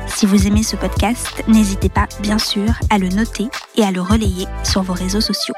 Si 0.07 0.27
vous 0.27 0.45
aimez 0.45 0.61
ce 0.61 0.75
podcast, 0.75 1.43
n'hésitez 1.47 1.89
pas, 1.89 2.07
bien 2.21 2.37
sûr, 2.37 2.69
à 2.91 2.99
le 2.99 3.09
noter 3.09 3.47
et 3.75 3.83
à 3.83 3.89
le 3.89 4.01
relayer 4.01 4.45
sur 4.63 4.83
vos 4.83 4.93
réseaux 4.93 5.21
sociaux. 5.21 5.55